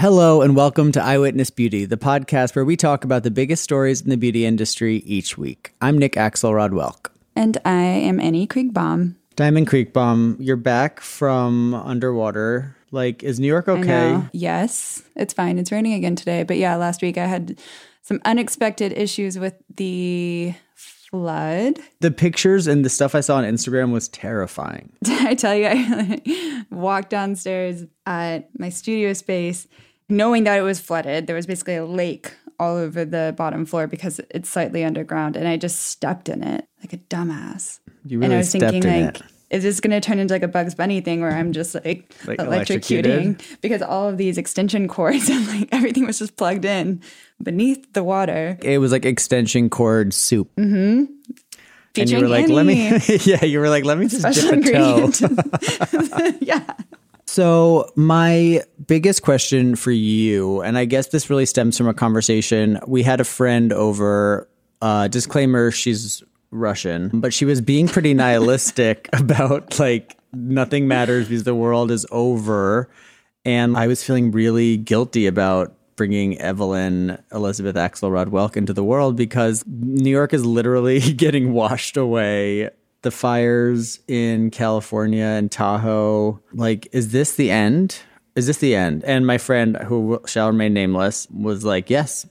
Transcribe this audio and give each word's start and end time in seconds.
Hello, 0.00 0.40
and 0.40 0.56
welcome 0.56 0.92
to 0.92 1.02
Eyewitness 1.02 1.50
Beauty, 1.50 1.84
the 1.84 1.98
podcast 1.98 2.56
where 2.56 2.64
we 2.64 2.74
talk 2.74 3.04
about 3.04 3.22
the 3.22 3.30
biggest 3.30 3.62
stories 3.62 4.00
in 4.00 4.08
the 4.08 4.16
beauty 4.16 4.46
industry 4.46 5.02
each 5.04 5.36
week. 5.36 5.74
I'm 5.82 5.98
Nick 5.98 6.14
Axelrod 6.14 6.70
Welk. 6.70 7.10
And 7.36 7.58
I 7.66 7.82
am 7.82 8.18
Annie 8.18 8.46
Kreighbaum. 8.46 9.16
Diamond 9.36 9.92
Bomb, 9.92 10.38
you're 10.40 10.56
back 10.56 11.00
from 11.00 11.74
underwater. 11.74 12.74
Like, 12.90 13.22
is 13.22 13.38
New 13.38 13.46
York 13.46 13.68
okay? 13.68 14.18
Yes, 14.32 15.02
it's 15.16 15.34
fine. 15.34 15.58
It's 15.58 15.70
raining 15.70 15.92
again 15.92 16.16
today. 16.16 16.44
But 16.44 16.56
yeah, 16.56 16.76
last 16.76 17.02
week 17.02 17.18
I 17.18 17.26
had 17.26 17.60
some 18.00 18.22
unexpected 18.24 18.94
issues 18.94 19.38
with 19.38 19.52
the 19.76 20.54
flood. 20.74 21.78
The 22.00 22.10
pictures 22.10 22.66
and 22.66 22.86
the 22.86 22.88
stuff 22.88 23.14
I 23.14 23.20
saw 23.20 23.36
on 23.36 23.44
Instagram 23.44 23.92
was 23.92 24.08
terrifying. 24.08 24.94
I 25.06 25.34
tell 25.34 25.54
you 25.54 25.66
I 25.66 26.64
walked 26.70 27.10
downstairs 27.10 27.84
at 28.06 28.48
my 28.58 28.70
studio 28.70 29.12
space 29.12 29.68
knowing 30.10 30.44
that 30.44 30.58
it 30.58 30.62
was 30.62 30.80
flooded. 30.80 31.26
There 31.26 31.36
was 31.36 31.46
basically 31.46 31.76
a 31.76 31.84
lake 31.86 32.32
all 32.58 32.76
over 32.76 33.04
the 33.04 33.34
bottom 33.38 33.64
floor 33.64 33.86
because 33.86 34.20
it's 34.30 34.48
slightly 34.50 34.84
underground 34.84 35.34
and 35.36 35.48
I 35.48 35.56
just 35.56 35.80
stepped 35.86 36.28
in 36.28 36.42
it 36.42 36.66
like 36.80 36.92
a 36.92 36.98
dumbass. 36.98 37.80
You 38.04 38.18
really 38.18 38.26
and 38.26 38.34
I 38.34 38.36
was 38.38 38.50
stepped 38.50 38.72
thinking 38.72 38.90
in 38.92 39.06
like 39.06 39.20
it. 39.20 39.26
is 39.48 39.62
this 39.62 39.80
going 39.80 39.92
to 39.92 40.00
turn 40.06 40.18
into 40.18 40.34
like 40.34 40.42
a 40.42 40.48
Bugs 40.48 40.74
Bunny 40.74 41.00
thing 41.00 41.22
where 41.22 41.32
I'm 41.32 41.52
just 41.52 41.74
like, 41.74 42.12
Like 42.26 42.38
electrocuting 42.38 42.46
electrocuted? 42.46 43.42
because 43.62 43.80
all 43.80 44.08
of 44.10 44.18
these 44.18 44.36
extension 44.36 44.88
cords 44.88 45.28
and 45.30 45.46
like 45.48 45.68
everything 45.72 46.06
was 46.06 46.18
just 46.18 46.36
plugged 46.36 46.66
in 46.66 47.00
beneath 47.42 47.90
the 47.94 48.04
water. 48.04 48.58
It 48.62 48.76
was 48.78 48.92
like 48.92 49.06
extension 49.06 49.70
cord 49.70 50.12
soup. 50.12 50.54
Mm-hmm. 50.56 51.04
and 51.96 52.10
you 52.10 52.20
were 52.20 52.28
like, 52.28 52.48
let 52.50 52.66
me, 52.66 52.90
yeah, 53.22 53.42
you 53.44 53.58
were 53.58 53.70
like, 53.70 53.84
let 53.86 53.96
me 53.96 54.06
just 54.06 54.20
Special 54.20 54.60
dip 54.60 54.74
a 54.74 55.12
toe. 55.12 56.32
yeah. 56.42 56.74
So, 57.26 57.88
my 57.94 58.60
biggest 58.90 59.22
question 59.22 59.76
for 59.76 59.92
you, 59.92 60.60
and 60.62 60.76
I 60.76 60.84
guess 60.84 61.06
this 61.06 61.30
really 61.30 61.46
stems 61.46 61.78
from 61.78 61.86
a 61.86 61.94
conversation 61.94 62.80
we 62.88 63.04
had 63.04 63.20
a 63.20 63.24
friend 63.24 63.72
over. 63.72 64.48
Uh, 64.82 65.06
disclaimer: 65.06 65.70
she's 65.70 66.24
Russian, 66.50 67.08
but 67.14 67.32
she 67.32 67.44
was 67.44 67.60
being 67.60 67.86
pretty 67.86 68.14
nihilistic 68.14 69.08
about 69.12 69.78
like 69.78 70.16
nothing 70.32 70.88
matters 70.88 71.28
because 71.28 71.44
the 71.44 71.54
world 71.54 71.92
is 71.92 72.04
over, 72.10 72.90
and 73.44 73.76
I 73.76 73.86
was 73.86 74.02
feeling 74.02 74.32
really 74.32 74.76
guilty 74.76 75.28
about 75.28 75.72
bringing 75.94 76.36
Evelyn 76.40 77.22
Elizabeth 77.30 77.76
Axelrod 77.76 78.26
Welk 78.26 78.56
into 78.56 78.72
the 78.72 78.82
world 78.82 79.14
because 79.14 79.62
New 79.68 80.10
York 80.10 80.34
is 80.34 80.44
literally 80.44 80.98
getting 81.12 81.52
washed 81.52 81.96
away 81.96 82.70
the 83.02 83.12
fires 83.12 84.00
in 84.08 84.50
California 84.50 85.24
and 85.24 85.50
Tahoe. 85.50 86.40
Like, 86.52 86.88
is 86.92 87.12
this 87.12 87.36
the 87.36 87.50
end? 87.52 88.00
Is 88.36 88.46
this 88.46 88.58
the 88.58 88.74
end? 88.74 89.04
And 89.04 89.26
my 89.26 89.38
friend, 89.38 89.76
who 89.76 90.20
shall 90.26 90.48
remain 90.48 90.72
nameless, 90.72 91.26
was 91.30 91.64
like, 91.64 91.90
yes. 91.90 92.26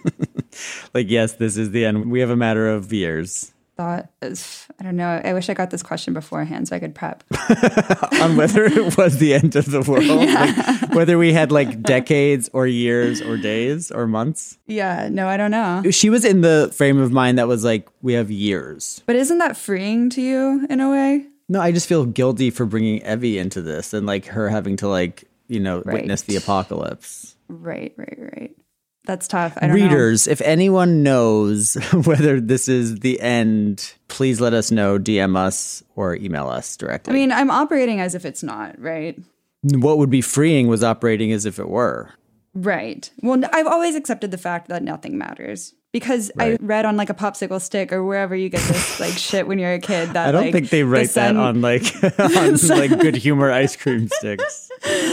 like, 0.94 1.08
yes, 1.10 1.34
this 1.34 1.56
is 1.56 1.70
the 1.70 1.84
end. 1.84 2.10
We 2.10 2.20
have 2.20 2.30
a 2.30 2.36
matter 2.36 2.68
of 2.68 2.92
years 2.92 3.52
Thought, 3.76 4.10
is- 4.20 4.66
I 4.78 4.84
don't 4.84 4.96
know. 4.96 5.20
I 5.24 5.32
wish 5.32 5.48
I 5.48 5.54
got 5.54 5.70
this 5.70 5.82
question 5.82 6.12
beforehand 6.12 6.68
so 6.68 6.76
I 6.76 6.78
could 6.78 6.94
prep. 6.94 7.24
on 8.20 8.36
whether 8.36 8.64
it 8.64 8.96
was 8.98 9.18
the 9.18 9.32
end 9.34 9.56
of 9.56 9.70
the 9.70 9.80
world, 9.88 10.06
like, 10.28 10.94
whether 10.94 11.16
we 11.16 11.32
had 11.32 11.50
like 11.52 11.82
decades 11.82 12.50
or 12.52 12.66
years 12.66 13.22
or 13.22 13.36
days 13.36 13.90
or 13.90 14.06
months. 14.06 14.58
yeah. 14.66 15.08
No, 15.10 15.26
I 15.28 15.36
don't 15.36 15.50
know. 15.50 15.82
She 15.90 16.10
was 16.10 16.24
in 16.24 16.40
the 16.42 16.70
frame 16.74 16.98
of 16.98 17.12
mind 17.12 17.38
that 17.38 17.48
was 17.48 17.64
like, 17.64 17.88
we 18.02 18.12
have 18.14 18.30
years. 18.30 19.02
But 19.06 19.16
isn't 19.16 19.38
that 19.38 19.56
freeing 19.56 20.10
to 20.10 20.20
you 20.20 20.66
in 20.68 20.80
a 20.80 20.90
way? 20.90 21.26
No, 21.52 21.60
I 21.60 21.70
just 21.70 21.86
feel 21.86 22.06
guilty 22.06 22.48
for 22.48 22.64
bringing 22.64 23.02
Evie 23.04 23.36
into 23.38 23.60
this 23.60 23.92
and 23.92 24.06
like 24.06 24.24
her 24.24 24.48
having 24.48 24.76
to 24.78 24.88
like, 24.88 25.24
you 25.48 25.60
know, 25.60 25.82
Right. 25.84 25.96
witness 25.96 26.22
the 26.22 26.36
apocalypse. 26.36 27.36
Right, 27.48 27.92
right, 27.98 28.18
right. 28.18 28.56
That's 29.04 29.28
tough. 29.28 29.52
I 29.58 29.66
don't 29.66 29.76
know. 29.76 29.84
Readers, 29.84 30.26
if 30.26 30.40
anyone 30.40 31.02
knows 31.02 31.74
whether 32.04 32.40
this 32.40 32.68
is 32.68 33.00
the 33.00 33.20
end, 33.20 33.92
please 34.08 34.40
let 34.40 34.54
us 34.54 34.70
know, 34.70 34.98
DM 34.98 35.36
us 35.36 35.82
or 35.94 36.16
email 36.16 36.48
us 36.48 36.74
directly. 36.74 37.12
I 37.12 37.14
mean, 37.16 37.30
I'm 37.30 37.50
operating 37.50 38.00
as 38.00 38.14
if 38.14 38.24
it's 38.24 38.42
not, 38.42 38.80
right? 38.80 39.18
what 39.62 39.98
would 39.98 40.10
be 40.10 40.22
freeing 40.22 40.68
was 40.68 40.82
operating 40.82 41.32
as 41.32 41.44
if 41.44 41.58
it 41.58 41.68
were. 41.68 42.10
Right. 42.54 43.10
Well, 43.22 43.42
I've 43.52 43.66
always 43.66 43.94
accepted 43.94 44.30
the 44.30 44.38
fact 44.38 44.68
that 44.68 44.82
nothing 44.82 45.18
matters 45.18 45.74
because 45.92 46.30
I 46.38 46.56
read 46.60 46.84
on 46.86 46.96
like 46.96 47.10
a 47.10 47.14
popsicle 47.14 47.60
stick 47.60 47.92
or 47.92 48.02
wherever 48.02 48.34
you 48.34 48.48
get 48.48 48.60
this 48.62 48.98
like 48.98 49.12
shit 49.18 49.46
when 49.46 49.58
you're 49.58 49.74
a 49.74 49.78
kid 49.78 50.10
that 50.14 50.28
I 50.28 50.32
don't 50.32 50.44
like, 50.44 50.52
think 50.52 50.70
they 50.70 50.80
the 50.82 50.88
write 50.88 51.10
sun- 51.10 51.34
that 51.34 51.40
on 51.42 51.60
like 51.60 51.82
on 52.18 52.56
like 52.68 52.98
good 53.00 53.14
humor 53.16 53.50
ice 53.52 53.76
cream 53.76 54.08
sticks. 54.08 54.70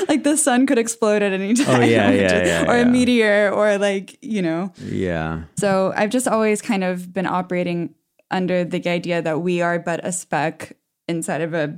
like 0.08 0.24
the 0.24 0.38
sun 0.38 0.66
could 0.66 0.78
explode 0.78 1.22
at 1.22 1.34
any 1.34 1.54
time. 1.54 1.82
Oh, 1.82 1.86
yeah, 1.86 2.10
or 2.10 2.14
yeah, 2.14 2.46
yeah, 2.46 2.72
Or 2.72 2.78
yeah. 2.78 2.82
a 2.82 2.86
meteor 2.86 3.52
or 3.52 3.78
like, 3.78 4.18
you 4.22 4.42
know. 4.42 4.72
Yeah. 4.78 5.44
So 5.58 5.94
I've 5.96 6.10
just 6.10 6.28
always 6.28 6.62
kind 6.62 6.84
of 6.84 7.14
been 7.14 7.28
operating 7.28 7.94
under 8.32 8.64
the 8.64 8.88
idea 8.90 9.22
that 9.22 9.42
we 9.42 9.62
are 9.62 9.80
but 9.80 10.00
a 10.06 10.12
speck 10.12 10.78
inside 11.08 11.42
of 11.42 11.54
a 11.54 11.78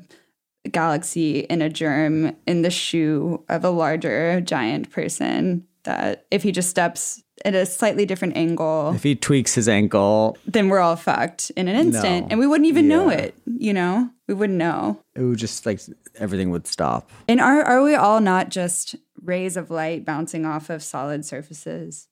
galaxy 0.69 1.39
in 1.39 1.61
a 1.61 1.69
germ 1.69 2.35
in 2.45 2.61
the 2.61 2.69
shoe 2.69 3.43
of 3.49 3.63
a 3.63 3.69
larger 3.69 4.41
giant 4.41 4.91
person. 4.91 5.65
That 5.83 6.27
if 6.29 6.43
he 6.43 6.51
just 6.51 6.69
steps 6.69 7.23
at 7.45 7.55
a 7.55 7.65
slightly 7.65 8.05
different 8.05 8.35
angle, 8.37 8.93
If 8.95 9.03
he 9.03 9.15
tweaks 9.15 9.55
his 9.55 9.67
ankle, 9.69 10.37
then 10.45 10.69
we're 10.69 10.79
all 10.79 10.95
fucked 10.95 11.51
in 11.55 11.67
an 11.67 11.75
instant. 11.75 12.27
No. 12.27 12.31
And 12.31 12.39
we 12.39 12.47
wouldn't 12.47 12.67
even 12.67 12.87
know 12.87 13.09
it, 13.09 13.35
you 13.45 13.73
know? 13.73 14.09
We 14.27 14.33
wouldn't 14.33 14.57
know. 14.57 14.99
it 15.15 15.21
would 15.21 15.37
just 15.37 15.65
like 15.65 15.79
everything 16.15 16.51
would 16.51 16.67
stop. 16.67 17.09
And 17.27 17.39
are 17.41 17.61
are 17.63 17.83
we 17.83 17.95
all 17.95 18.21
not 18.21 18.49
just 18.49 18.95
rays 19.23 19.57
of 19.57 19.69
light 19.69 20.05
bouncing 20.05 20.45
off 20.45 20.69
of 20.69 20.81
solid 20.83 21.25
surfaces? 21.25 22.07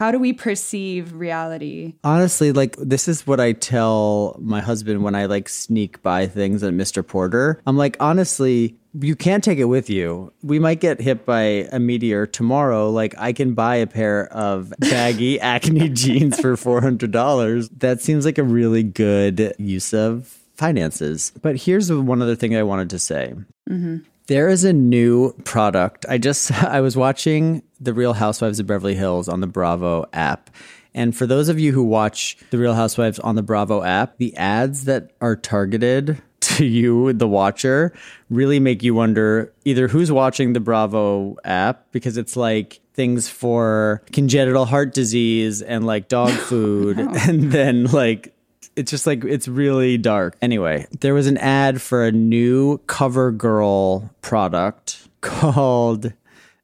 How 0.00 0.10
do 0.10 0.18
we 0.18 0.32
perceive 0.32 1.12
reality? 1.12 1.92
Honestly, 2.02 2.52
like 2.52 2.74
this 2.76 3.06
is 3.06 3.26
what 3.26 3.38
I 3.38 3.52
tell 3.52 4.34
my 4.40 4.62
husband 4.62 5.04
when 5.04 5.14
I 5.14 5.26
like 5.26 5.46
sneak 5.46 6.02
by 6.02 6.26
things 6.26 6.62
at 6.62 6.72
Mr. 6.72 7.06
Porter. 7.06 7.60
I'm 7.66 7.76
like, 7.76 7.98
honestly, 8.00 8.78
you 8.98 9.14
can't 9.14 9.44
take 9.44 9.58
it 9.58 9.66
with 9.66 9.90
you. 9.90 10.32
We 10.42 10.58
might 10.58 10.80
get 10.80 11.02
hit 11.02 11.26
by 11.26 11.68
a 11.70 11.78
meteor 11.78 12.26
tomorrow. 12.26 12.88
Like 12.88 13.14
I 13.18 13.34
can 13.34 13.52
buy 13.52 13.76
a 13.76 13.86
pair 13.86 14.32
of 14.32 14.72
baggy 14.78 15.38
acne 15.42 15.90
jeans 15.90 16.40
for 16.40 16.56
$400. 16.56 17.68
That 17.80 18.00
seems 18.00 18.24
like 18.24 18.38
a 18.38 18.42
really 18.42 18.82
good 18.82 19.52
use 19.58 19.92
of 19.92 20.34
finances. 20.54 21.30
But 21.42 21.56
here's 21.56 21.92
one 21.92 22.22
other 22.22 22.36
thing 22.36 22.56
I 22.56 22.62
wanted 22.62 22.88
to 22.90 22.98
say. 22.98 23.34
Mm-hmm. 23.68 23.98
There 24.30 24.48
is 24.48 24.62
a 24.62 24.72
new 24.72 25.32
product. 25.42 26.06
I 26.08 26.16
just 26.16 26.52
I 26.62 26.82
was 26.82 26.96
watching 26.96 27.64
The 27.80 27.92
Real 27.92 28.12
Housewives 28.12 28.60
of 28.60 28.66
Beverly 28.68 28.94
Hills 28.94 29.28
on 29.28 29.40
the 29.40 29.48
Bravo 29.48 30.06
app. 30.12 30.50
And 30.94 31.16
for 31.16 31.26
those 31.26 31.48
of 31.48 31.58
you 31.58 31.72
who 31.72 31.82
watch 31.82 32.36
The 32.50 32.58
Real 32.58 32.74
Housewives 32.74 33.18
on 33.18 33.34
the 33.34 33.42
Bravo 33.42 33.82
app, 33.82 34.18
the 34.18 34.36
ads 34.36 34.84
that 34.84 35.10
are 35.20 35.34
targeted 35.34 36.22
to 36.42 36.64
you, 36.64 37.12
the 37.12 37.26
watcher, 37.26 37.92
really 38.28 38.60
make 38.60 38.84
you 38.84 38.94
wonder 38.94 39.52
either 39.64 39.88
who's 39.88 40.12
watching 40.12 40.52
the 40.52 40.60
Bravo 40.60 41.36
app 41.42 41.90
because 41.90 42.16
it's 42.16 42.36
like 42.36 42.78
things 42.94 43.28
for 43.28 44.00
congenital 44.12 44.64
heart 44.64 44.94
disease 44.94 45.60
and 45.60 45.84
like 45.84 46.06
dog 46.06 46.30
food 46.48 47.00
and 47.00 47.50
then 47.50 47.86
like 47.86 48.32
it's 48.80 48.90
just 48.90 49.06
like 49.06 49.24
it's 49.24 49.46
really 49.46 49.98
dark. 49.98 50.36
Anyway, 50.40 50.86
there 51.00 51.12
was 51.12 51.26
an 51.26 51.36
ad 51.36 51.82
for 51.82 52.06
a 52.06 52.10
new 52.10 52.78
CoverGirl 52.86 54.08
product 54.22 55.06
called 55.20 56.14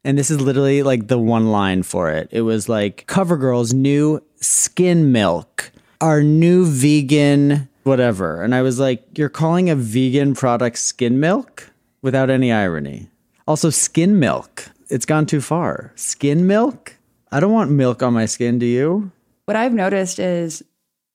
and 0.03 0.17
this 0.17 0.31
is 0.31 0.41
literally 0.41 0.81
like 0.81 1.09
the 1.09 1.19
one 1.19 1.51
line 1.51 1.83
for 1.83 2.09
it. 2.09 2.27
It 2.31 2.41
was 2.41 2.67
like 2.67 3.05
CoverGirl's 3.07 3.71
new 3.71 4.23
skin 4.37 5.11
milk, 5.11 5.71
our 6.01 6.23
new 6.23 6.65
vegan 6.65 7.69
whatever. 7.83 8.43
And 8.43 8.53
I 8.53 8.63
was 8.63 8.79
like, 8.79 9.17
you're 9.17 9.29
calling 9.29 9.69
a 9.69 9.75
vegan 9.75 10.33
product 10.33 10.77
skin 10.79 11.19
milk 11.19 11.71
without 12.01 12.29
any 12.29 12.51
irony. 12.51 13.09
Also 13.47 13.69
skin 13.69 14.19
milk. 14.19 14.69
It's 14.89 15.05
gone 15.05 15.25
too 15.25 15.39
far. 15.39 15.93
Skin 15.95 16.47
milk? 16.47 16.95
I 17.31 17.39
don't 17.39 17.53
want 17.53 17.71
milk 17.71 18.01
on 18.01 18.13
my 18.13 18.25
skin, 18.25 18.59
do 18.59 18.65
you? 18.65 19.11
What 19.45 19.55
I've 19.55 19.73
noticed 19.73 20.19
is 20.19 20.63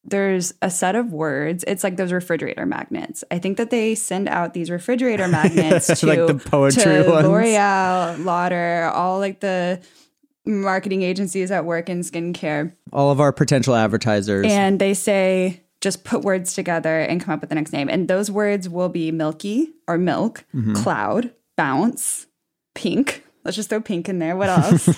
there's 0.05 0.53
a 0.63 0.69
set 0.71 0.95
of 0.97 1.13
words. 1.13 1.65
It's 1.67 1.85
like 1.85 1.97
those 1.97 2.13
refrigerator 2.13 2.67
magnets. 2.67 3.23
I 3.31 3.39
think 3.39 3.57
that 3.59 3.71
they 3.71 3.95
send 3.95 4.29
out 4.29 4.53
these 4.55 4.71
refrigerator 4.71 5.29
magnets 5.39 5.87
to, 6.01 6.07
Like 6.07 6.27
the 6.27 6.35
poetry 6.35 6.83
to 6.83 7.09
ones. 7.11 7.27
L'Oreal, 7.29 8.25
Lauder, 8.25 8.91
all 8.93 9.19
like 9.19 9.41
the 9.41 9.81
marketing 10.45 11.03
agencies 11.03 11.51
that 11.51 11.65
work 11.65 11.89
in 11.89 12.01
skincare. 12.01 12.73
All 12.93 13.11
of 13.11 13.21
our 13.21 13.33
potential 13.33 13.75
advertisers. 13.77 14.47
And 14.49 14.81
they 14.81 14.95
say, 14.95 15.63
just 15.81 16.05
put 16.05 16.23
words 16.23 16.55
together 16.55 17.01
and 17.01 17.21
come 17.21 17.35
up 17.35 17.41
with 17.41 17.49
the 17.49 17.55
next 17.55 17.73
name. 17.73 17.89
And 17.89 18.09
those 18.09 18.31
words 18.31 18.69
will 18.69 18.89
be 18.89 19.11
milky 19.13 19.73
or 19.87 19.99
milk, 19.99 20.45
Mm-hmm. 20.55 20.75
cloud, 20.75 21.33
bounce, 21.57 22.27
pink. 22.75 23.25
Let's 23.45 23.57
just 23.57 23.69
throw 23.71 23.81
pink 23.81 24.09
in 24.09 24.19
there. 24.19 24.37
What 24.37 24.49
else? 24.49 24.89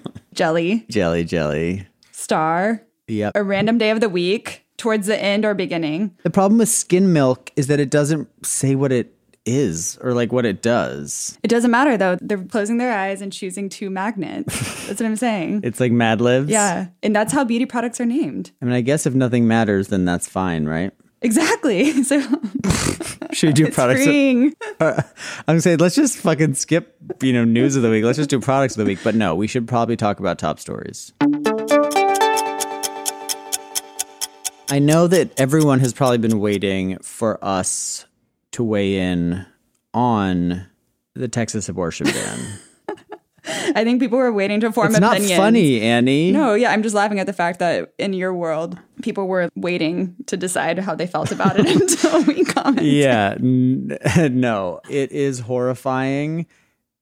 Jelly, 0.34 0.86
jelly, 0.88 1.24
jelly. 1.24 1.86
star, 2.12 2.82
Yep. 3.10 3.32
a 3.34 3.42
random 3.42 3.76
day 3.78 3.90
of 3.90 4.00
the 4.00 4.08
week, 4.08 4.64
towards 4.76 5.06
the 5.06 5.22
end 5.22 5.44
or 5.44 5.52
beginning. 5.54 6.16
The 6.22 6.30
problem 6.30 6.58
with 6.58 6.68
skin 6.70 7.12
milk 7.12 7.50
is 7.56 7.66
that 7.66 7.80
it 7.80 7.90
doesn't 7.90 8.28
say 8.46 8.74
what 8.74 8.92
it 8.92 9.14
is 9.46 9.98
or 10.02 10.12
like 10.14 10.32
what 10.32 10.44
it 10.46 10.62
does. 10.62 11.38
It 11.42 11.48
doesn't 11.48 11.70
matter 11.70 11.96
though. 11.96 12.16
They're 12.20 12.42
closing 12.42 12.78
their 12.78 12.92
eyes 12.96 13.20
and 13.20 13.32
choosing 13.32 13.68
two 13.68 13.90
magnets. 13.90 14.54
That's 14.86 15.00
what 15.00 15.06
I'm 15.06 15.16
saying. 15.16 15.60
It's 15.64 15.80
like 15.80 15.92
Mad 15.92 16.20
Libs. 16.20 16.50
Yeah. 16.50 16.88
And 17.02 17.14
that's 17.16 17.32
how 17.32 17.44
beauty 17.44 17.66
products 17.66 18.00
are 18.00 18.06
named. 18.06 18.52
I 18.60 18.64
mean, 18.64 18.74
I 18.74 18.80
guess 18.80 19.06
if 19.06 19.14
nothing 19.14 19.46
matters, 19.48 19.88
then 19.88 20.04
that's 20.04 20.28
fine, 20.28 20.66
right? 20.66 20.92
Exactly. 21.22 21.92
So 22.04 22.20
Should 23.32 23.48
we 23.50 23.52
do 23.52 23.66
it's 23.66 23.76
products? 23.76 24.02
freeing. 24.04 24.54
Uh, 24.80 25.02
I'm 25.46 25.60
saying 25.60 25.78
let's 25.78 25.94
just 25.94 26.16
fucking 26.18 26.54
skip, 26.54 26.96
you 27.22 27.32
know, 27.32 27.44
news 27.44 27.76
of 27.76 27.82
the 27.82 27.90
week. 27.90 28.04
Let's 28.04 28.16
just 28.18 28.30
do 28.30 28.40
products 28.40 28.74
of 28.76 28.84
the 28.84 28.90
week. 28.90 28.98
But 29.04 29.14
no, 29.14 29.34
we 29.34 29.46
should 29.46 29.68
probably 29.68 29.96
talk 29.96 30.18
about 30.18 30.38
top 30.38 30.58
stories. 30.58 31.12
I 34.70 34.78
know 34.78 35.08
that 35.08 35.38
everyone 35.38 35.80
has 35.80 35.92
probably 35.92 36.18
been 36.18 36.38
waiting 36.38 36.98
for 36.98 37.42
us 37.44 38.06
to 38.52 38.62
weigh 38.62 38.98
in 38.98 39.44
on 39.92 40.66
the 41.14 41.26
Texas 41.26 41.68
abortion 41.68 42.06
ban. 42.06 42.58
I 43.74 43.84
think 43.84 44.00
people 44.00 44.18
were 44.18 44.32
waiting 44.32 44.60
to 44.60 44.70
form 44.70 44.92
it's 44.92 45.00
not 45.00 45.20
funny, 45.20 45.80
Annie. 45.80 46.30
No, 46.30 46.54
yeah, 46.54 46.70
I'm 46.70 46.82
just 46.82 46.94
laughing 46.94 47.18
at 47.18 47.26
the 47.26 47.32
fact 47.32 47.58
that 47.58 47.92
in 47.98 48.12
your 48.12 48.32
world, 48.32 48.78
people 49.02 49.26
were 49.26 49.48
waiting 49.56 50.14
to 50.26 50.36
decide 50.36 50.78
how 50.78 50.94
they 50.94 51.06
felt 51.06 51.32
about 51.32 51.58
it 51.58 51.66
until 51.80 52.22
we 52.24 52.44
commented. 52.44 52.84
Yeah, 52.84 53.34
n- 53.38 53.98
no, 54.40 54.80
it 54.88 55.10
is 55.10 55.40
horrifying. 55.40 56.46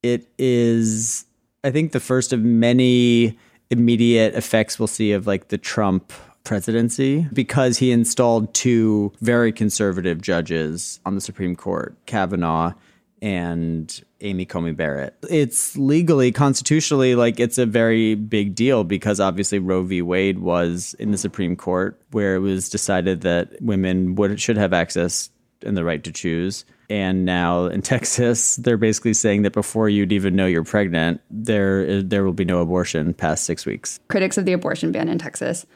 It 0.03 0.29
is, 0.39 1.27
I 1.65 1.71
think, 1.71 1.93
the 1.93 2.01
first 2.01 2.33
of 2.33 2.41
many 2.41 3.39
immediate 3.71 4.35
effects 4.35 4.79
we'll 4.79 4.87
see 4.87 5.13
of 5.13 5.27
like 5.27 5.49
the 5.49 5.59
Trump 5.59 6.13
presidency 6.49 7.27
because 7.33 7.77
he 7.77 7.93
installed 7.93 8.53
two 8.55 9.13
very 9.21 9.53
conservative 9.53 10.23
judges 10.23 10.99
on 11.05 11.15
the 11.15 11.21
Supreme 11.21 11.55
Court, 11.55 11.95
Kavanaugh 12.07 12.73
and 13.21 14.03
Amy 14.23 14.47
Coney 14.47 14.73
Barrett. 14.73 15.15
It's 15.29 15.77
legally, 15.77 16.33
constitutionally, 16.33 17.15
like 17.15 17.39
it's 17.39 17.59
a 17.59 17.67
very 17.67 18.15
big 18.15 18.55
deal 18.55 18.83
because 18.83 19.21
obviously 19.21 19.59
Roe 19.59 19.83
v. 19.83 20.01
Wade 20.01 20.39
was 20.39 20.95
in 20.99 21.11
the 21.11 21.19
Supreme 21.19 21.55
Court 21.55 22.01
where 22.13 22.37
it 22.37 22.41
was 22.41 22.71
decided 22.71 23.21
that 23.21 23.61
women 23.61 24.15
would 24.15 24.41
should 24.41 24.57
have 24.57 24.73
access 24.73 25.31
and 25.63 25.77
the 25.77 25.85
right 25.85 26.03
to 26.05 26.13
choose. 26.13 26.65
And 26.89 27.27
now 27.27 27.67
in 27.67 27.83
Texas, 27.93 28.57
they're 28.57 28.79
basically 28.79 29.13
saying 29.13 29.43
that 29.43 29.53
before 29.53 29.91
you'd 29.91 30.13
even 30.13 30.35
know 30.35 30.47
you're 30.47 30.65
pregnant, 30.65 31.21
there 31.31 32.03
there 32.03 32.25
will 32.25 32.33
be 32.33 32.47
no 32.47 32.61
abortion 32.61 33.13
past 33.13 33.45
six 33.45 33.67
weeks. 33.67 34.01
Critics 34.09 34.39
of 34.39 34.47
the 34.47 34.55
abortion 34.55 34.93
ban 34.93 35.09
in 35.09 35.19
Texas 35.19 35.67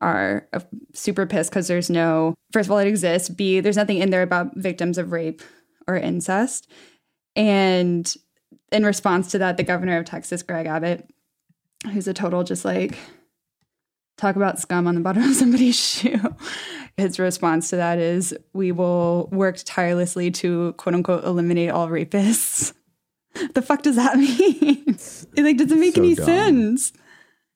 are 0.00 0.48
uh, 0.52 0.60
super 0.94 1.26
pissed 1.26 1.50
because 1.50 1.68
there's 1.68 1.90
no, 1.90 2.34
first 2.52 2.66
of 2.68 2.70
all, 2.72 2.78
it 2.78 2.88
exists. 2.88 3.28
B, 3.28 3.60
there's 3.60 3.76
nothing 3.76 3.98
in 3.98 4.10
there 4.10 4.22
about 4.22 4.56
victims 4.56 4.98
of 4.98 5.12
rape 5.12 5.42
or 5.86 5.96
incest. 5.96 6.70
And 7.34 8.12
in 8.72 8.84
response 8.84 9.30
to 9.32 9.38
that, 9.38 9.56
the 9.56 9.62
governor 9.64 9.98
of 9.98 10.04
Texas, 10.04 10.42
Greg 10.42 10.66
Abbott, 10.66 11.08
who's 11.92 12.08
a 12.08 12.14
total 12.14 12.44
just 12.44 12.64
like 12.64 12.96
talk 14.16 14.36
about 14.36 14.58
scum 14.58 14.86
on 14.86 14.94
the 14.96 15.00
bottom 15.00 15.22
of 15.22 15.34
somebody's 15.34 15.76
shoe. 15.80 16.20
His 16.96 17.18
response 17.18 17.70
to 17.70 17.76
that 17.76 17.98
is 17.98 18.36
we 18.52 18.72
will 18.72 19.28
work 19.30 19.56
tirelessly 19.64 20.30
to 20.32 20.72
quote 20.74 20.94
unquote 20.94 21.24
eliminate 21.24 21.70
all 21.70 21.88
rapists. 21.88 22.72
the 23.54 23.62
fuck 23.62 23.82
does 23.82 23.96
that 23.96 24.16
mean? 24.18 24.84
it 25.36 25.42
like 25.42 25.56
doesn't 25.56 25.78
make 25.78 25.94
So 25.94 26.00
any 26.02 26.14
dumb. 26.14 26.26
sense. 26.26 26.92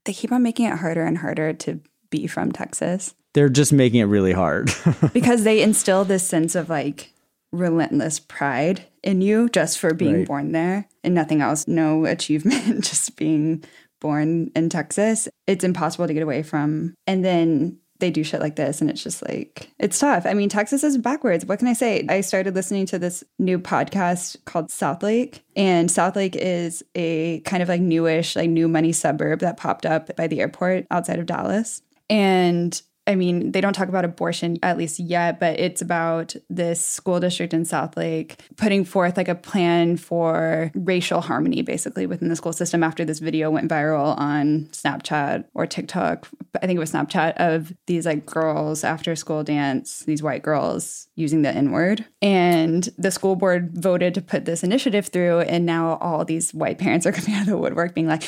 They 0.05 0.13
keep 0.13 0.33
on 0.33 0.43
making 0.43 0.67
it 0.67 0.79
harder 0.79 1.05
and 1.05 1.19
harder 1.19 1.53
to 1.53 1.81
be 2.13 2.29
from 2.29 2.53
Texas 2.53 3.15
They're 3.35 3.49
just 3.49 3.73
making 3.73 4.01
it 4.01 4.05
really 4.13 4.33
hard. 4.33 4.71
because 5.13 5.43
they 5.43 5.63
instill 5.63 6.05
this 6.05 6.23
sense 6.23 6.55
of 6.55 6.69
like 6.69 7.11
relentless 7.51 8.21
pride 8.21 8.85
in 9.03 9.21
you 9.21 9.49
just 9.49 9.79
for 9.79 9.95
being 9.95 10.19
Right. 10.19 10.27
born 10.27 10.53
there 10.53 10.87
and 11.03 11.15
nothing 11.15 11.41
else, 11.41 11.67
no 11.67 12.05
achievement, 12.05 12.85
just 12.91 13.17
being 13.17 13.65
born 14.01 14.51
in 14.55 14.69
Texas. 14.69 15.29
It's 15.47 15.65
impossible 15.65 16.07
to 16.07 16.15
get 16.15 16.23
away 16.23 16.43
from. 16.43 16.95
And 17.07 17.25
then 17.25 17.79
they 18.01 18.11
do 18.11 18.25
shit 18.25 18.41
like 18.41 18.57
this 18.57 18.81
and 18.81 18.91
it's 18.91 19.03
just 19.03 19.23
like 19.29 19.71
it's 19.79 19.99
tough. 19.99 20.27
I 20.27 20.35
mean, 20.35 20.49
Texas 20.49 20.83
is 20.83 20.99
backwards. 20.99 21.47
What 21.47 21.59
can 21.61 21.69
I 21.69 21.73
say? 21.73 22.05
I 22.09 22.21
started 22.21 22.55
listening 22.55 22.85
to 22.87 22.99
this 22.99 23.23
new 23.39 23.59
podcast 23.61 24.37
called 24.45 24.69
Southlake 24.71 25.41
and 25.55 25.89
Southlake 25.89 26.35
is 26.37 26.83
a 26.97 27.41
kind 27.41 27.63
of 27.63 27.69
like 27.69 27.81
newish, 27.81 28.35
like 28.35 28.51
new 28.51 28.67
money 28.69 28.93
suburb 28.93 29.39
that 29.41 29.57
popped 29.57 29.87
up 29.87 30.15
by 30.17 30.27
the 30.27 30.41
airport 30.41 30.87
outside 30.91 31.19
of 31.21 31.27
Dallas. 31.27 31.81
And 32.09 32.81
I 33.07 33.17
mean, 33.17 33.51
they 33.51 33.61
don't 33.61 33.73
talk 33.73 33.89
about 33.89 34.05
abortion 34.05 34.59
at 34.63 34.79
least 34.79 35.01
yet, 35.01 35.41
but 35.41 35.59
it's 35.59 35.83
about 35.83 36.37
this 36.49 36.85
school 36.85 37.19
district 37.19 37.53
in 37.53 37.65
Southlake 37.65 38.39
putting 38.57 38.85
forth 38.85 39.17
like 39.17 39.29
a 39.29 39.35
plan 39.35 39.97
for 39.97 40.71
racial 40.75 41.21
harmony 41.21 41.63
basically 41.63 42.07
within 42.07 42.29
the 42.29 42.37
school 42.37 42.53
system 42.53 42.85
after 42.85 43.05
this 43.05 43.19
video 43.19 43.51
went 43.51 43.69
viral 43.69 44.17
on 44.19 44.67
Snapchat 44.67 45.47
or 45.53 45.67
TikTok. 45.67 46.29
I 46.63 46.67
think 46.67 46.77
it 46.77 46.81
was 46.81 46.93
Snapchat 46.93 47.35
of 47.39 47.73
these 47.87 48.07
like 48.07 48.25
girls 48.25 48.85
after 48.85 49.17
school 49.17 49.43
dance, 49.43 50.01
these 50.01 50.23
white 50.23 50.43
girls 50.43 51.09
using 51.17 51.43
the 51.43 51.51
N 51.51 51.73
word. 51.73 52.05
And 52.21 52.89
the 52.99 53.11
school 53.11 53.35
board 53.35 53.73
voted 53.77 54.15
to 54.15 54.23
put 54.23 54.45
this 54.45 54.63
initiative 54.63 55.09
through. 55.09 55.41
And 55.41 55.67
now 55.67 55.99
all 56.01 56.25
these 56.25 56.55
white 56.55 56.79
parents 56.79 57.05
are 57.07 57.13
coming 57.13 57.35
out 57.35 57.43
of 57.43 57.49
the 57.49 57.59
woodwork 57.59 57.95
being 57.95 58.07
like, 58.07 58.23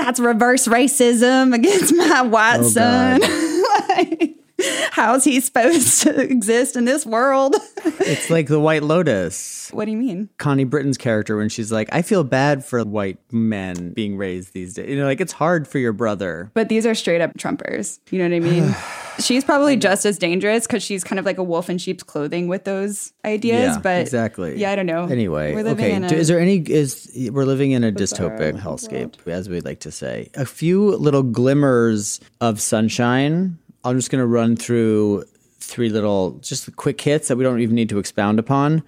that's 0.00 0.20
reverse 0.20 0.66
racism 0.66 1.54
against 1.60 1.94
my 1.94 2.22
white 2.22 2.60
Oh, 2.60 2.68
son. 2.68 3.20
Like, 3.88 4.29
how's 4.92 5.24
he 5.24 5.40
supposed 5.40 6.02
to 6.02 6.20
exist 6.20 6.76
in 6.76 6.84
this 6.84 7.06
world? 7.06 7.56
it's 8.00 8.30
like 8.30 8.48
the 8.48 8.60
White 8.60 8.82
Lotus. 8.82 9.70
what 9.72 9.84
do 9.84 9.90
you 9.90 9.96
mean? 9.96 10.28
Connie 10.38 10.64
Britton's 10.64 10.98
character 10.98 11.36
when 11.36 11.48
she's 11.48 11.70
like, 11.72 11.88
I 11.92 12.02
feel 12.02 12.24
bad 12.24 12.64
for 12.64 12.82
white 12.84 13.18
men 13.32 13.92
being 13.92 14.16
raised 14.16 14.52
these 14.52 14.74
days. 14.74 14.88
You 14.88 14.96
know, 14.96 15.04
like 15.06 15.20
it's 15.20 15.32
hard 15.32 15.66
for 15.68 15.78
your 15.78 15.92
brother. 15.92 16.50
But 16.54 16.68
these 16.68 16.86
are 16.86 16.94
straight 16.94 17.20
up 17.20 17.36
Trumpers. 17.36 18.00
You 18.10 18.18
know 18.18 18.24
what 18.24 18.34
I 18.34 18.40
mean? 18.40 18.74
she's 19.20 19.44
probably 19.44 19.76
just 19.76 20.04
as 20.06 20.18
dangerous 20.18 20.66
because 20.66 20.82
she's 20.82 21.04
kind 21.04 21.18
of 21.18 21.24
like 21.24 21.38
a 21.38 21.42
wolf 21.42 21.70
in 21.70 21.78
sheep's 21.78 22.02
clothing 22.02 22.48
with 22.48 22.64
those 22.64 23.12
ideas. 23.24 23.76
yeah, 23.76 23.78
but 23.82 24.00
exactly. 24.00 24.58
Yeah, 24.58 24.72
I 24.72 24.76
don't 24.76 24.86
know. 24.86 25.04
Anyway, 25.04 25.54
okay. 25.54 25.96
a- 25.96 26.06
is 26.12 26.28
there 26.28 26.40
any? 26.40 26.58
Is 26.58 27.10
we're 27.32 27.44
living 27.44 27.72
in 27.72 27.84
a 27.84 27.92
dystopic 27.92 28.58
hellscape, 28.58 29.14
as 29.26 29.48
we 29.48 29.60
like 29.60 29.80
to 29.80 29.90
say. 29.90 30.30
A 30.34 30.46
few 30.46 30.96
little 30.96 31.22
glimmers 31.22 32.20
of 32.40 32.60
sunshine. 32.60 33.58
I'm 33.84 33.96
just 33.96 34.10
going 34.10 34.20
to 34.22 34.26
run 34.26 34.56
through 34.56 35.24
three 35.58 35.88
little, 35.88 36.32
just 36.40 36.74
quick 36.76 37.00
hits 37.00 37.28
that 37.28 37.36
we 37.36 37.44
don't 37.44 37.60
even 37.60 37.74
need 37.74 37.88
to 37.90 37.98
expound 37.98 38.38
upon. 38.38 38.82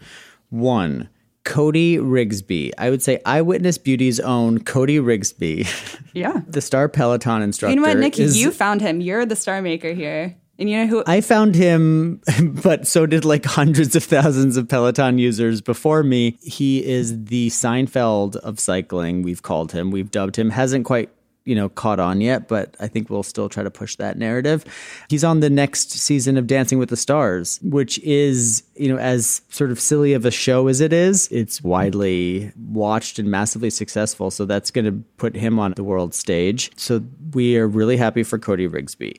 One. 0.51 1.09
Cody 1.45 1.97
Rigsby. 1.99 2.71
I 2.79 2.89
would 2.91 3.03
say 3.03 3.21
Eyewitness 3.25 3.77
Beauty's 3.79 4.21
own 4.21 4.61
Cody 4.63 4.99
Rigsby, 4.99 5.67
yeah. 6.13 6.41
the 6.47 6.61
star 6.61 6.89
Peloton 6.89 7.43
instructor. 7.43 7.75
You 7.75 7.81
know 7.81 7.89
what, 7.89 7.99
Nick? 7.99 8.19
is- 8.19 8.41
you 8.41 8.53
found 8.53 8.81
him. 8.81 9.01
You're 9.01 9.27
the 9.27 9.35
star 9.35 9.61
maker 9.61 9.93
here. 9.93 10.37
And 10.59 10.71
you 10.71 10.77
know 10.77 10.87
who? 10.87 11.03
I 11.07 11.21
found 11.23 11.57
him, 11.57 12.21
but 12.63 12.87
so 12.87 13.07
did 13.07 13.25
like 13.25 13.45
hundreds 13.45 13.97
of 13.97 14.05
thousands 14.05 14.57
of 14.57 14.69
Peloton 14.69 15.19
users 15.19 15.61
before 15.61 16.05
me. 16.05 16.39
He 16.43 16.85
is 16.85 17.25
the 17.25 17.49
Seinfeld 17.49 18.37
of 18.37 18.61
cycling. 18.61 19.23
We've 19.23 19.43
called 19.43 19.73
him. 19.73 19.91
We've 19.91 20.11
dubbed 20.11 20.37
him. 20.37 20.51
Hasn't 20.51 20.85
quite, 20.85 21.11
you 21.45 21.55
know, 21.55 21.69
caught 21.69 21.99
on 21.99 22.21
yet, 22.21 22.49
but 22.49 22.77
I 22.81 22.87
think 22.89 23.11
we'll 23.11 23.23
still 23.23 23.49
try 23.49 23.63
to 23.63 23.71
push 23.71 23.97
that 23.97 24.19
narrative. 24.19 24.65
He's 25.09 25.25
on 25.25 25.41
the 25.41 25.51
next 25.51 25.91
season 25.91 26.37
of 26.37 26.47
Dancing 26.47 26.79
with 26.79 26.89
the 26.89 26.97
Stars, 26.97 27.59
which 27.63 27.99
is, 28.01 28.63
you 28.77 28.89
know, 28.89 28.99
as 28.99 29.43
sort 29.49 29.71
of 29.71 29.81
silly 29.81 30.13
of 30.13 30.25
a 30.25 30.31
show 30.31 30.69
as 30.69 30.81
it 30.81 30.93
is, 30.93 31.29
it's 31.33 31.63
widely 31.63 32.53
watched 32.57 33.19
and 33.19 33.31
massively 33.31 33.71
successful. 33.71 34.31
So 34.31 34.45
that's 34.45 34.71
going 34.71 34.85
to 34.85 35.05
put 35.17 35.35
him 35.35 35.59
on 35.59 35.73
the 35.77 35.85
world 35.85 36.15
stage. 36.15 36.71
So 36.77 37.03
we 37.33 37.57
are 37.57 37.67
really 37.67 37.97
happy 37.97 38.23
for 38.23 38.39
Cody 38.39 38.69
Rigsby. 38.69 39.17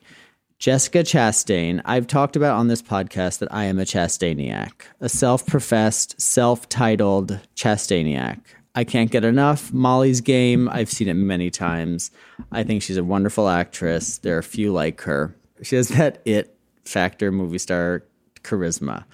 Jessica 0.59 0.99
Chastain, 0.99 1.81
I've 1.83 2.07
talked 2.07 2.37
about 2.37 2.55
on 2.57 2.69
this 2.69 2.81
podcast 2.81 3.39
that 3.39 3.53
I 3.53 3.65
am 3.65 3.79
a 3.79 3.83
Chastainiac, 3.83 4.71
a 5.01 5.09
self 5.09 5.45
professed, 5.45 6.21
self 6.21 6.69
titled 6.69 7.41
Chastainiac. 7.53 8.39
I 8.75 8.83
can't 8.83 9.11
get 9.11 9.23
enough. 9.23 9.71
Molly's 9.71 10.21
Game, 10.21 10.67
I've 10.69 10.89
seen 10.89 11.07
it 11.07 11.13
many 11.13 11.49
times. 11.51 12.11
I 12.51 12.63
think 12.63 12.81
she's 12.81 12.97
a 12.97 13.03
wonderful 13.03 13.47
actress. 13.47 14.17
There 14.17 14.37
are 14.37 14.41
few 14.41 14.73
like 14.73 15.01
her. 15.01 15.35
She 15.61 15.75
has 15.75 15.87
that 15.89 16.21
it 16.25 16.55
factor 16.85 17.31
movie 17.31 17.59
star 17.59 18.03
charisma. 18.41 19.05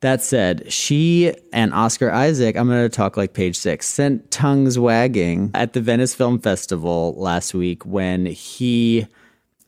That 0.00 0.22
said, 0.22 0.72
she 0.72 1.34
and 1.52 1.74
Oscar 1.74 2.10
Isaac, 2.10 2.56
I'm 2.56 2.68
going 2.68 2.82
to 2.82 2.88
talk 2.88 3.18
like 3.18 3.34
page 3.34 3.56
six, 3.56 3.86
sent 3.86 4.30
tongues 4.30 4.78
wagging 4.78 5.50
at 5.52 5.74
the 5.74 5.82
Venice 5.82 6.14
Film 6.14 6.38
Festival 6.38 7.14
last 7.18 7.52
week 7.52 7.84
when 7.84 8.24
he 8.24 9.06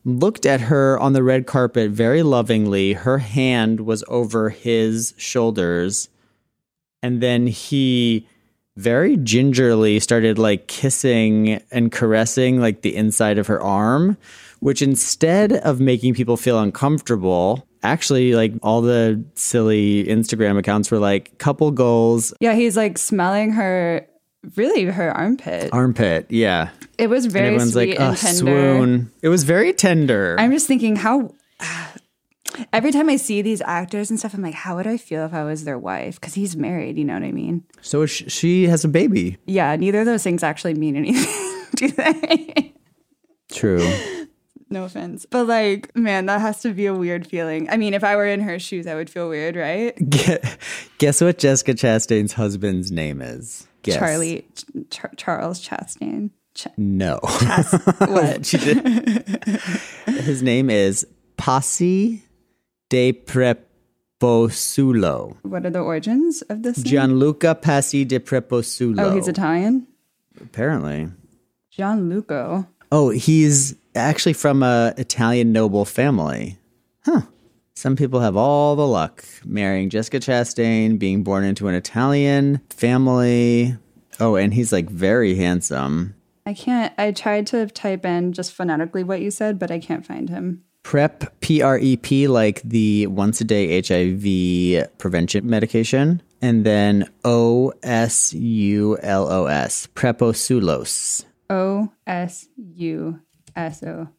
looked 0.03 0.47
at 0.47 0.59
her 0.59 0.97
on 0.99 1.13
the 1.13 1.21
red 1.21 1.45
carpet 1.45 1.91
very 1.91 2.23
lovingly. 2.23 2.93
Her 2.93 3.19
hand 3.19 3.81
was 3.81 4.03
over 4.07 4.49
his 4.49 5.13
shoulders. 5.17 6.09
And 7.03 7.21
then 7.21 7.45
he 7.45 8.27
very 8.75 9.17
gingerly 9.17 9.99
started 9.99 10.37
like 10.39 10.67
kissing 10.67 11.61
and 11.71 11.91
caressing 11.91 12.59
like 12.59 12.81
the 12.81 12.95
inside 12.95 13.37
of 13.37 13.47
her 13.47 13.61
arm, 13.61 14.17
which 14.59 14.81
instead 14.81 15.53
of 15.53 15.79
making 15.79 16.13
people 16.15 16.37
feel 16.37 16.59
uncomfortable, 16.59 17.67
actually 17.83 18.33
like 18.33 18.53
all 18.63 18.81
the 18.81 19.23
silly 19.35 20.05
Instagram 20.05 20.57
accounts 20.57 20.89
were 20.89 20.99
like 20.99 21.37
couple 21.37 21.69
goals, 21.71 22.33
Yeah, 22.39 22.53
he's 22.53 22.75
like 22.77 22.97
smelling 22.97 23.51
her, 23.51 24.07
really 24.55 24.85
her 24.85 25.11
armpit. 25.15 25.69
armpit. 25.71 26.25
Yeah. 26.29 26.69
it 26.97 27.07
was 27.07 27.25
And 27.25 27.33
very 27.33 27.45
everyone's 27.47 27.73
sweet 27.73 27.97
like, 27.97 27.99
and 27.99 28.17
tender. 28.17 28.39
swoon. 28.39 29.11
It 29.21 29.29
was 29.29 29.43
very 29.43 29.73
tender. 29.73 30.35
I'm 30.39 30.51
just 30.51 30.67
thinking 30.67 30.95
how. 30.95 31.33
Every 32.71 32.91
time 32.91 33.09
I 33.09 33.15
see 33.15 33.41
these 33.41 33.61
actors 33.61 34.09
and 34.09 34.19
stuff, 34.19 34.33
I'm 34.33 34.41
like, 34.41 34.53
how 34.53 34.75
would 34.75 34.87
I 34.87 34.97
feel 34.97 35.25
if 35.25 35.33
I 35.33 35.43
was 35.43 35.63
their 35.63 35.77
wife? 35.79 36.19
Because 36.19 36.33
he's 36.35 36.55
married, 36.55 36.97
you 36.97 37.03
know 37.05 37.13
what 37.13 37.23
I 37.23 37.31
mean? 37.31 37.63
so 37.81 38.05
sh- 38.05 38.23
she 38.27 38.67
has 38.67 38.83
a 38.83 38.87
baby. 38.87 39.37
Yeah, 39.45 39.75
neither 39.75 40.01
of 40.01 40.05
those 40.05 40.23
things 40.23 40.43
actually 40.43 40.73
mean 40.75 40.95
anything, 40.95 41.65
do 41.75 41.87
they? 41.89 42.73
True. 43.51 43.87
no 44.69 44.83
offense. 44.85 45.25
But 45.29 45.47
like, 45.47 45.95
man, 45.95 46.25
that 46.27 46.41
has 46.41 46.61
to 46.61 46.73
be 46.73 46.85
a 46.87 46.93
weird 46.93 47.27
feeling. 47.27 47.69
I 47.69 47.77
mean, 47.77 47.93
if 47.93 48.03
I 48.03 48.15
were 48.15 48.25
in 48.25 48.39
her 48.41 48.57
shoes, 48.59 48.87
I 48.87 48.95
would 48.95 49.09
feel 49.09 49.29
weird, 49.29 49.55
right? 49.55 49.95
Guess, 50.97 51.21
what 51.21 51.37
Jessica 51.37 51.73
Chastain's 51.73 52.33
husband's 52.33 52.91
name 52.91 53.21
is? 53.21 53.67
Guess. 53.83 53.97
Charlie, 53.97 54.47
Ch- 54.89 55.01
Charles 55.17 55.65
Chastain. 55.67 56.29
Ch- 56.55 56.67
No. 56.77 57.19
what? 57.97 58.47
His 60.07 60.41
name 60.41 60.69
is 60.69 61.05
Passi 61.37 62.22
de 62.93 63.11
Preposulo. 64.21 65.35
what 65.41 65.65
are 65.65 65.71
the 65.71 65.79
origins 65.79 66.43
of 66.43 66.61
this? 66.61 66.77
Gianluca 66.77 67.55
Passi 67.55 68.05
de 68.05 68.19
Preposulo. 68.19 68.99
Oh, 68.99 69.15
he's 69.15 69.27
Italian? 69.27 69.87
Apparently. 70.39 71.09
Gianluco. 71.75 72.67
Oh, 72.91 73.09
he's 73.09 73.75
actually 73.95 74.33
from 74.33 74.61
a 74.61 74.93
Italian 74.97 75.51
noble 75.51 75.85
family. 75.85 76.59
Huh. 77.03 77.21
Some 77.73 77.95
people 77.95 78.19
have 78.19 78.37
all 78.37 78.75
the 78.75 78.85
luck 78.85 79.25
marrying 79.43 79.89
Jessica 79.89 80.19
Chastain, 80.19 80.99
being 80.99 81.23
born 81.23 81.43
into 81.43 81.67
an 81.67 81.73
Italian 81.73 82.61
family. 82.69 83.75
Oh, 84.19 84.35
and 84.35 84.53
he's 84.53 84.71
like 84.71 84.87
very 84.87 85.33
handsome. 85.33 86.13
I 86.45 86.53
can't. 86.53 86.93
I 86.99 87.11
tried 87.11 87.47
to 87.47 87.65
type 87.65 88.05
in 88.05 88.33
just 88.33 88.53
phonetically 88.53 89.03
what 89.03 89.21
you 89.21 89.31
said, 89.31 89.57
but 89.57 89.71
I 89.71 89.79
can't 89.79 90.05
find 90.05 90.29
him. 90.29 90.63
PrEP, 90.83 91.39
P 91.39 91.61
R 91.61 91.77
E 91.77 91.97
P, 91.97 92.27
like 92.27 92.61
the 92.61 93.07
once 93.07 93.41
a 93.41 93.43
day 93.43 93.81
HIV 93.81 94.97
prevention 94.97 95.49
medication. 95.49 96.21
And 96.41 96.65
then 96.65 97.09
O 97.23 97.73
S 97.81 98.33
U 98.33 98.97
L 99.01 99.31
O 99.31 99.45
S, 99.45 99.87
Preposulos. 99.95 101.23
O 101.49 101.89
S 102.05 102.47
U 102.75 103.19
S 103.55 103.81
O 103.83 104.09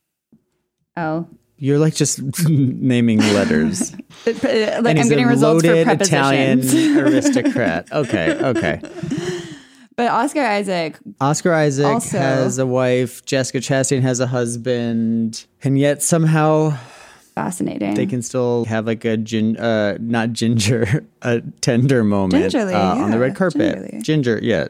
L. 0.97 1.29
You're 1.57 1.79
like 1.79 1.95
just 1.95 2.21
naming 2.49 3.19
letters. 3.19 3.95
Like 4.27 4.45
And 4.45 4.99
I'm 4.99 5.09
getting 5.09 5.27
results 5.27 5.63
for 5.65 5.69
loaded 5.69 5.87
prepositions. 5.87 6.73
Italian 6.73 6.99
aristocrat. 7.07 7.93
Okay, 7.93 8.39
okay. 8.43 8.81
But 9.97 10.09
Oscar 10.11 10.43
Isaac, 10.43 10.97
Oscar 11.21 11.53
Isaac 11.53 11.87
Also- 11.87 12.19
has 12.19 12.59
a 12.59 12.67
wife. 12.67 13.25
Jessica 13.25 13.59
Chastain 13.59 14.03
has 14.03 14.21
a 14.21 14.27
husband, 14.27 15.45
and 15.63 15.79
yet 15.79 16.03
somehow 16.03 16.77
fascinating. 17.35 17.95
they 17.95 18.07
can 18.07 18.23
still 18.23 18.65
have 18.67 18.87
like 18.87 19.05
a 19.05 19.17
gin, 19.17 19.57
uh, 19.57 19.97
not 20.01 20.33
ginger, 20.33 21.05
a 21.23 21.41
tender 21.61 22.05
moment 22.05 22.43
Gingerly, 22.51 22.75
uh, 22.75 22.97
on 22.97 23.11
the 23.11 23.19
red 23.19 23.35
carpet. 23.37 23.61
gingerly. 23.77 24.03
Ginger, 24.03 24.39
yeah. 24.43 24.69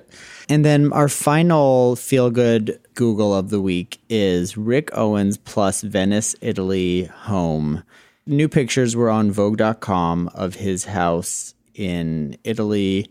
And 0.48 0.62
then 0.64 0.92
our 0.92 1.08
final 1.08 1.96
feel 1.96 2.30
good 2.30 2.78
Google 2.94 3.34
of 3.34 3.48
the 3.48 3.60
week 3.62 3.98
is 4.10 4.56
Rick 4.58 4.90
Owens 4.92 5.38
plus 5.38 5.80
Venice, 5.80 6.36
Italy 6.42 7.04
home. 7.04 7.82
New 8.26 8.48
pictures 8.48 8.94
were 8.94 9.08
on 9.10 9.30
Vogue.com 9.30 10.28
of 10.34 10.54
his 10.56 10.84
house 10.86 11.54
in 11.74 12.36
Italy, 12.44 13.06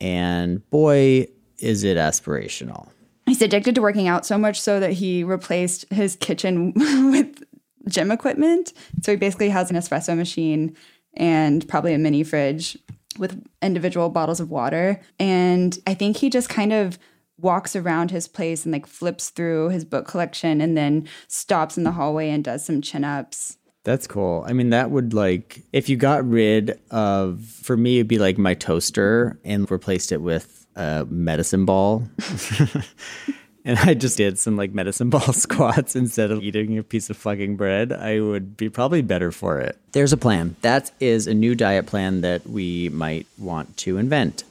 and 0.00 0.68
boy, 0.70 1.26
is 1.58 1.84
it 1.84 1.96
aspirational. 1.96 2.88
He's 3.26 3.42
addicted 3.42 3.74
to 3.74 3.82
working 3.82 4.08
out 4.08 4.24
so 4.24 4.38
much 4.38 4.60
so 4.60 4.78
that 4.78 4.92
he 4.92 5.24
replaced 5.24 5.84
his 5.92 6.16
kitchen 6.16 6.72
with 7.10 7.42
gym 7.88 8.10
equipment. 8.10 8.72
So 9.02 9.12
he 9.12 9.16
basically 9.16 9.48
has 9.48 9.70
an 9.70 9.76
espresso 9.76 10.16
machine 10.16 10.76
and 11.14 11.66
probably 11.68 11.94
a 11.94 11.98
mini 11.98 12.22
fridge 12.22 12.78
with 13.18 13.42
individual 13.62 14.10
bottles 14.10 14.40
of 14.40 14.50
water. 14.50 15.00
And 15.18 15.78
I 15.86 15.94
think 15.94 16.18
he 16.18 16.30
just 16.30 16.48
kind 16.48 16.72
of 16.72 16.98
walks 17.38 17.76
around 17.76 18.10
his 18.10 18.28
place 18.28 18.64
and 18.64 18.72
like 18.72 18.86
flips 18.86 19.30
through 19.30 19.70
his 19.70 19.84
book 19.84 20.06
collection 20.06 20.60
and 20.60 20.76
then 20.76 21.06
stops 21.28 21.76
in 21.76 21.84
the 21.84 21.92
hallway 21.92 22.30
and 22.30 22.44
does 22.44 22.64
some 22.64 22.80
chin 22.80 23.04
ups. 23.04 23.58
That's 23.84 24.06
cool. 24.06 24.44
I 24.46 24.52
mean, 24.52 24.70
that 24.70 24.90
would 24.90 25.14
like 25.14 25.62
if 25.72 25.88
you 25.88 25.96
got 25.96 26.28
rid 26.28 26.80
of 26.90 27.44
for 27.44 27.76
me 27.76 27.98
it'd 27.98 28.08
be 28.08 28.18
like 28.18 28.38
my 28.38 28.54
toaster 28.54 29.38
and 29.44 29.70
replaced 29.70 30.12
it 30.12 30.22
with 30.22 30.65
a 30.76 31.06
medicine 31.08 31.64
ball. 31.64 32.06
and 33.64 33.78
I 33.80 33.94
just 33.94 34.16
did 34.16 34.38
some 34.38 34.56
like 34.56 34.72
medicine 34.72 35.10
ball 35.10 35.20
squats 35.32 35.96
instead 35.96 36.30
of 36.30 36.42
eating 36.42 36.78
a 36.78 36.82
piece 36.82 37.10
of 37.10 37.16
fucking 37.16 37.56
bread, 37.56 37.92
I 37.92 38.20
would 38.20 38.56
be 38.56 38.68
probably 38.68 39.02
better 39.02 39.32
for 39.32 39.58
it. 39.58 39.76
There's 39.92 40.12
a 40.12 40.16
plan. 40.16 40.56
That 40.60 40.92
is 41.00 41.26
a 41.26 41.34
new 41.34 41.54
diet 41.54 41.86
plan 41.86 42.20
that 42.20 42.46
we 42.46 42.90
might 42.90 43.26
want 43.38 43.76
to 43.78 43.98
invent. 43.98 44.44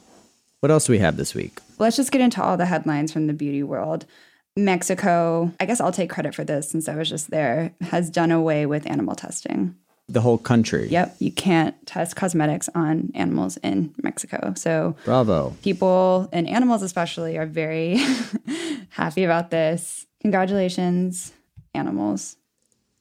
What 0.60 0.70
else 0.70 0.86
do 0.86 0.92
we 0.92 0.98
have 0.98 1.16
this 1.16 1.34
week? 1.34 1.60
Let's 1.78 1.96
just 1.96 2.12
get 2.12 2.20
into 2.20 2.42
all 2.42 2.56
the 2.56 2.66
headlines 2.66 3.12
from 3.12 3.26
the 3.26 3.32
beauty 3.32 3.62
world. 3.62 4.04
Mexico, 4.56 5.52
I 5.60 5.66
guess 5.66 5.80
I'll 5.80 5.92
take 5.92 6.10
credit 6.10 6.34
for 6.34 6.42
this 6.42 6.70
since 6.70 6.88
I 6.88 6.96
was 6.96 7.08
just 7.08 7.30
there, 7.30 7.72
has 7.82 8.10
done 8.10 8.32
away 8.32 8.64
with 8.64 8.86
animal 8.86 9.14
testing. 9.14 9.76
The 10.08 10.20
whole 10.20 10.38
country. 10.38 10.88
Yep, 10.88 11.16
you 11.18 11.32
can't 11.32 11.74
test 11.86 12.14
cosmetics 12.14 12.68
on 12.74 13.10
animals 13.14 13.56
in 13.58 13.92
Mexico. 14.02 14.52
So 14.56 14.94
Bravo. 15.04 15.56
people 15.62 16.28
and 16.32 16.48
animals 16.48 16.82
especially 16.82 17.36
are 17.38 17.46
very 17.46 17.98
happy 18.90 19.24
about 19.24 19.50
this. 19.50 20.06
Congratulations, 20.20 21.32
animals. 21.74 22.36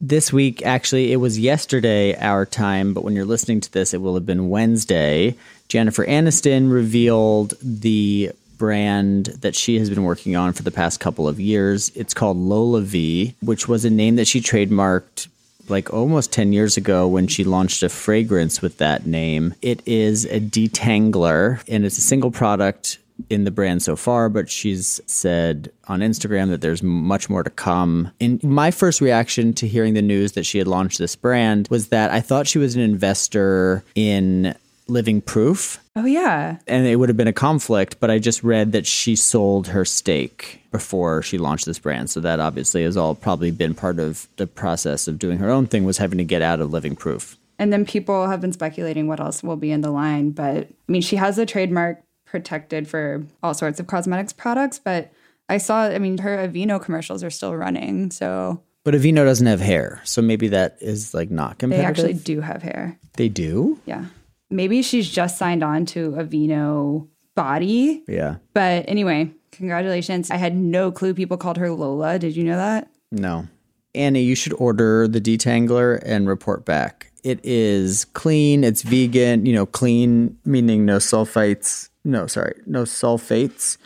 This 0.02 0.34
week, 0.34 0.66
actually, 0.66 1.12
it 1.14 1.18
was 1.18 1.40
yesterday 1.40 2.16
our 2.18 2.46
time, 2.46 2.94
but 2.94 3.04
when 3.04 3.16
you're 3.16 3.24
listening 3.24 3.62
to 3.62 3.72
this, 3.72 3.94
it 3.94 4.02
will 4.02 4.16
have 4.16 4.26
been 4.26 4.50
Wednesday. 4.50 5.36
Jennifer 5.70 6.06
Aniston 6.06 6.72
revealed 6.72 7.54
the 7.62 8.32
brand 8.58 9.28
that 9.42 9.56
she 9.56 9.80
has 9.80 9.90
been 9.90 10.04
working 10.04 10.36
on 10.36 10.54
for 10.54 10.64
the 10.64 10.72
past 10.72 11.00
couple 11.00 11.28
of 11.28 11.40
years. 11.40 11.90
It's 11.96 12.14
called 12.14 12.38
Lola 12.38 12.82
V, 12.82 13.36
which 13.42 13.68
was 13.68 13.86
a 13.86 13.90
name 13.90 14.16
that 14.18 14.28
she 14.28 14.42
trademarked 14.42 15.28
like 15.70 15.94
almost 15.94 16.32
10 16.32 16.54
years 16.54 16.78
ago 16.78 17.08
when 17.08 17.28
she 17.28 17.44
launched 17.44 17.84
a 17.84 17.90
fragrance 17.90 18.62
with 18.62 18.78
that 18.78 19.06
name. 19.06 19.54
It 19.62 19.82
is 19.86 20.26
a 20.26 20.40
detangler 20.40 21.64
and 21.68 21.86
it's 21.86 21.98
a 21.98 22.02
single 22.02 22.32
product 22.32 23.00
in 23.30 23.46
the 23.46 23.52
brand 23.52 23.82
so 23.82 23.96
far, 23.96 24.30
but 24.30 24.50
she's 24.50 25.00
said 25.06 25.72
on 25.88 26.02
Instagram 26.02 26.50
that 26.50 26.62
there's 26.62 26.84
much 26.84 27.30
more 27.30 27.44
to 27.44 27.50
come. 27.50 28.12
And 28.20 28.44
my 28.44 28.72
first 28.72 29.02
reaction 29.02 29.54
to 29.54 29.68
hearing 29.68 29.94
the 29.94 30.02
news 30.02 30.34
that 30.34 30.46
she 30.46 30.58
had 30.58 30.68
launched 30.68 30.98
this 30.98 31.16
brand 31.16 31.68
was 31.70 31.88
that 31.90 32.12
I 32.12 32.20
thought 32.20 32.48
she 32.48 32.60
was 32.60 32.76
an 32.76 32.82
investor 32.82 33.84
in 33.96 34.56
Living 34.88 35.22
Proof 35.22 35.80
Oh, 35.96 36.06
yeah. 36.06 36.58
and 36.68 36.86
it 36.86 36.98
would 36.98 37.10
have 37.10 37.18
been 37.18 37.28
a 37.28 37.34
conflict, 37.34 38.00
but 38.00 38.12
I 38.12 38.20
just 38.20 38.44
read 38.44 38.72
that 38.74 38.86
she 38.86 39.16
sold 39.16 39.68
her 39.68 39.86
stake 39.86 40.62
before 40.72 41.22
she 41.22 41.38
launched 41.38 41.66
this 41.66 41.80
brand. 41.80 42.10
So 42.10 42.20
that 42.20 42.40
obviously 42.40 42.84
has 42.84 42.98
all 42.98 43.16
probably 43.16 43.52
been 43.52 43.74
part 43.74 44.00
of 44.00 44.28
the 44.38 44.46
process 44.46 45.08
of 45.08 45.18
doing 45.18 45.38
her 45.40 45.50
own 45.50 45.68
thing 45.68 45.86
was 45.86 45.98
having 45.98 46.18
to 46.18 46.24
get 46.26 46.42
out 46.42 46.60
of 46.60 46.72
Living 46.72 46.96
Proof. 46.96 47.38
And 47.58 47.72
then 47.72 47.86
people 47.86 48.28
have 48.28 48.42
been 48.42 48.52
speculating 48.52 49.08
what 49.08 49.20
else 49.22 49.42
will 49.42 49.56
be 49.56 49.72
in 49.72 49.82
the 49.82 49.92
line. 49.92 50.32
But 50.32 50.68
I 50.68 50.92
mean, 50.92 51.02
she 51.02 51.16
has 51.16 51.38
a 51.38 51.46
trademark 51.46 52.02
protected 52.26 52.88
for 52.88 53.24
all 53.42 53.54
sorts 53.54 53.80
of 53.80 53.88
cosmetics 53.88 54.34
products. 54.34 54.78
But 54.78 55.12
I 55.48 55.58
saw, 55.58 55.84
I 55.84 56.00
mean, 56.00 56.18
her 56.18 56.38
Aveeno 56.38 56.82
commercials 56.82 57.24
are 57.24 57.30
still 57.30 57.56
running. 57.56 58.12
So 58.12 58.62
But 58.84 58.94
Aveeno 58.94 59.24
doesn't 59.24 59.48
have 59.48 59.62
hair, 59.62 60.02
so 60.04 60.22
maybe 60.22 60.50
that 60.50 60.78
is 60.82 61.14
like 61.14 61.32
not 61.32 61.60
they 61.60 61.78
actually 61.78 62.14
do 62.14 62.42
have 62.42 62.62
hair. 62.62 63.00
They 63.14 63.30
do? 63.30 63.80
Yeah. 63.86 64.06
Maybe 64.50 64.82
she's 64.82 65.10
just 65.10 65.38
signed 65.38 65.64
on 65.64 65.86
to 65.88 66.12
Aveeno 66.12 67.08
body. 67.36 68.04
Yeah. 68.08 68.38
But 68.54 68.86
anyway, 68.88 69.32
congratulations. 69.52 70.32
I 70.32 70.38
had 70.38 70.56
no 70.56 70.92
clue 70.92 71.14
people 71.14 71.38
called 71.38 71.58
her 71.58 71.72
Lola. 71.72 72.20
Did 72.20 72.36
you 72.36 72.44
know 72.44 72.58
that? 72.58 72.90
No. 73.12 73.48
Annie, 73.94 74.24
you 74.24 74.36
should 74.36 74.54
order 74.54 75.08
the 75.08 75.22
detangler 75.22 76.02
and 76.06 76.28
report 76.28 76.66
back. 76.66 77.12
It 77.24 77.40
is 77.44 78.06
clean, 78.06 78.64
it's 78.64 78.84
vegan, 78.84 79.46
you 79.46 79.54
know, 79.54 79.66
clean 79.66 80.38
meaning 80.46 80.86
no 80.86 80.98
sulfites, 80.98 81.90
no, 82.04 82.28
sorry, 82.28 82.62
no 82.68 82.84
sulfates, 82.84 83.78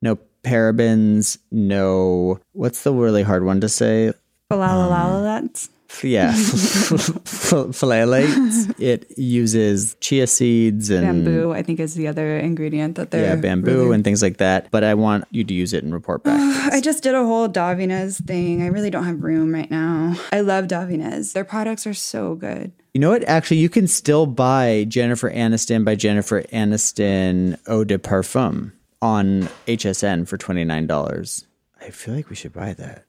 no 0.00 0.18
parabens, 0.42 1.36
no 1.50 2.40
what's 2.52 2.84
the 2.84 2.92
really 2.92 3.22
hard 3.22 3.44
one 3.44 3.60
to 3.60 3.68
say? 3.68 4.12
Balalalalats. 4.50 5.68
Um, 5.68 5.74
yeah, 6.02 6.32
phthalates. 7.24 8.74
It 8.80 9.06
uses 9.18 9.96
chia 10.00 10.26
seeds 10.26 10.90
and 10.90 11.24
bamboo. 11.24 11.52
I 11.52 11.62
think 11.62 11.80
is 11.80 11.94
the 11.94 12.08
other 12.08 12.38
ingredient 12.38 12.96
that 12.96 13.10
they're 13.10 13.34
yeah, 13.34 13.36
bamboo 13.36 13.70
really- 13.84 13.94
and 13.94 14.04
things 14.04 14.22
like 14.22 14.38
that. 14.38 14.70
But 14.70 14.84
I 14.84 14.94
want 14.94 15.24
you 15.30 15.44
to 15.44 15.54
use 15.54 15.72
it 15.72 15.84
and 15.84 15.92
report 15.92 16.24
back. 16.24 16.38
I 16.72 16.80
just 16.80 17.02
did 17.02 17.14
a 17.14 17.24
whole 17.24 17.48
Davines 17.48 18.24
thing. 18.24 18.62
I 18.62 18.66
really 18.66 18.90
don't 18.90 19.04
have 19.04 19.22
room 19.22 19.54
right 19.54 19.70
now. 19.70 20.16
I 20.32 20.40
love 20.40 20.66
Davines. 20.66 21.32
Their 21.32 21.44
products 21.44 21.86
are 21.86 21.94
so 21.94 22.34
good. 22.34 22.72
You 22.94 23.00
know 23.00 23.10
what? 23.10 23.24
Actually, 23.24 23.58
you 23.58 23.68
can 23.68 23.86
still 23.86 24.26
buy 24.26 24.86
Jennifer 24.88 25.30
Aniston 25.30 25.84
by 25.84 25.94
Jennifer 25.94 26.42
Aniston 26.44 27.58
Eau 27.68 27.84
de 27.84 27.98
Parfum 27.98 28.72
on 29.02 29.42
HSN 29.66 30.26
for 30.26 30.36
twenty 30.38 30.64
nine 30.64 30.86
dollars. 30.86 31.46
I 31.80 31.90
feel 31.90 32.14
like 32.14 32.30
we 32.30 32.36
should 32.36 32.52
buy 32.54 32.72
that. 32.74 33.04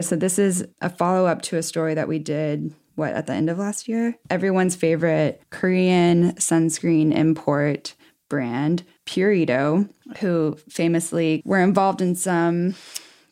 So 0.00 0.16
this 0.16 0.38
is 0.38 0.66
a 0.80 0.90
follow 0.90 1.26
up 1.26 1.42
to 1.42 1.56
a 1.56 1.62
story 1.62 1.94
that 1.94 2.08
we 2.08 2.18
did 2.18 2.74
what 2.96 3.12
at 3.12 3.26
the 3.26 3.32
end 3.32 3.48
of 3.50 3.58
last 3.58 3.88
year. 3.88 4.16
Everyone's 4.30 4.74
favorite 4.74 5.42
Korean 5.50 6.32
sunscreen 6.34 7.14
import 7.14 7.94
brand, 8.28 8.82
Purito, 9.06 9.88
who 10.18 10.56
famously 10.68 11.42
were 11.44 11.60
involved 11.60 12.00
in 12.02 12.14
some 12.14 12.74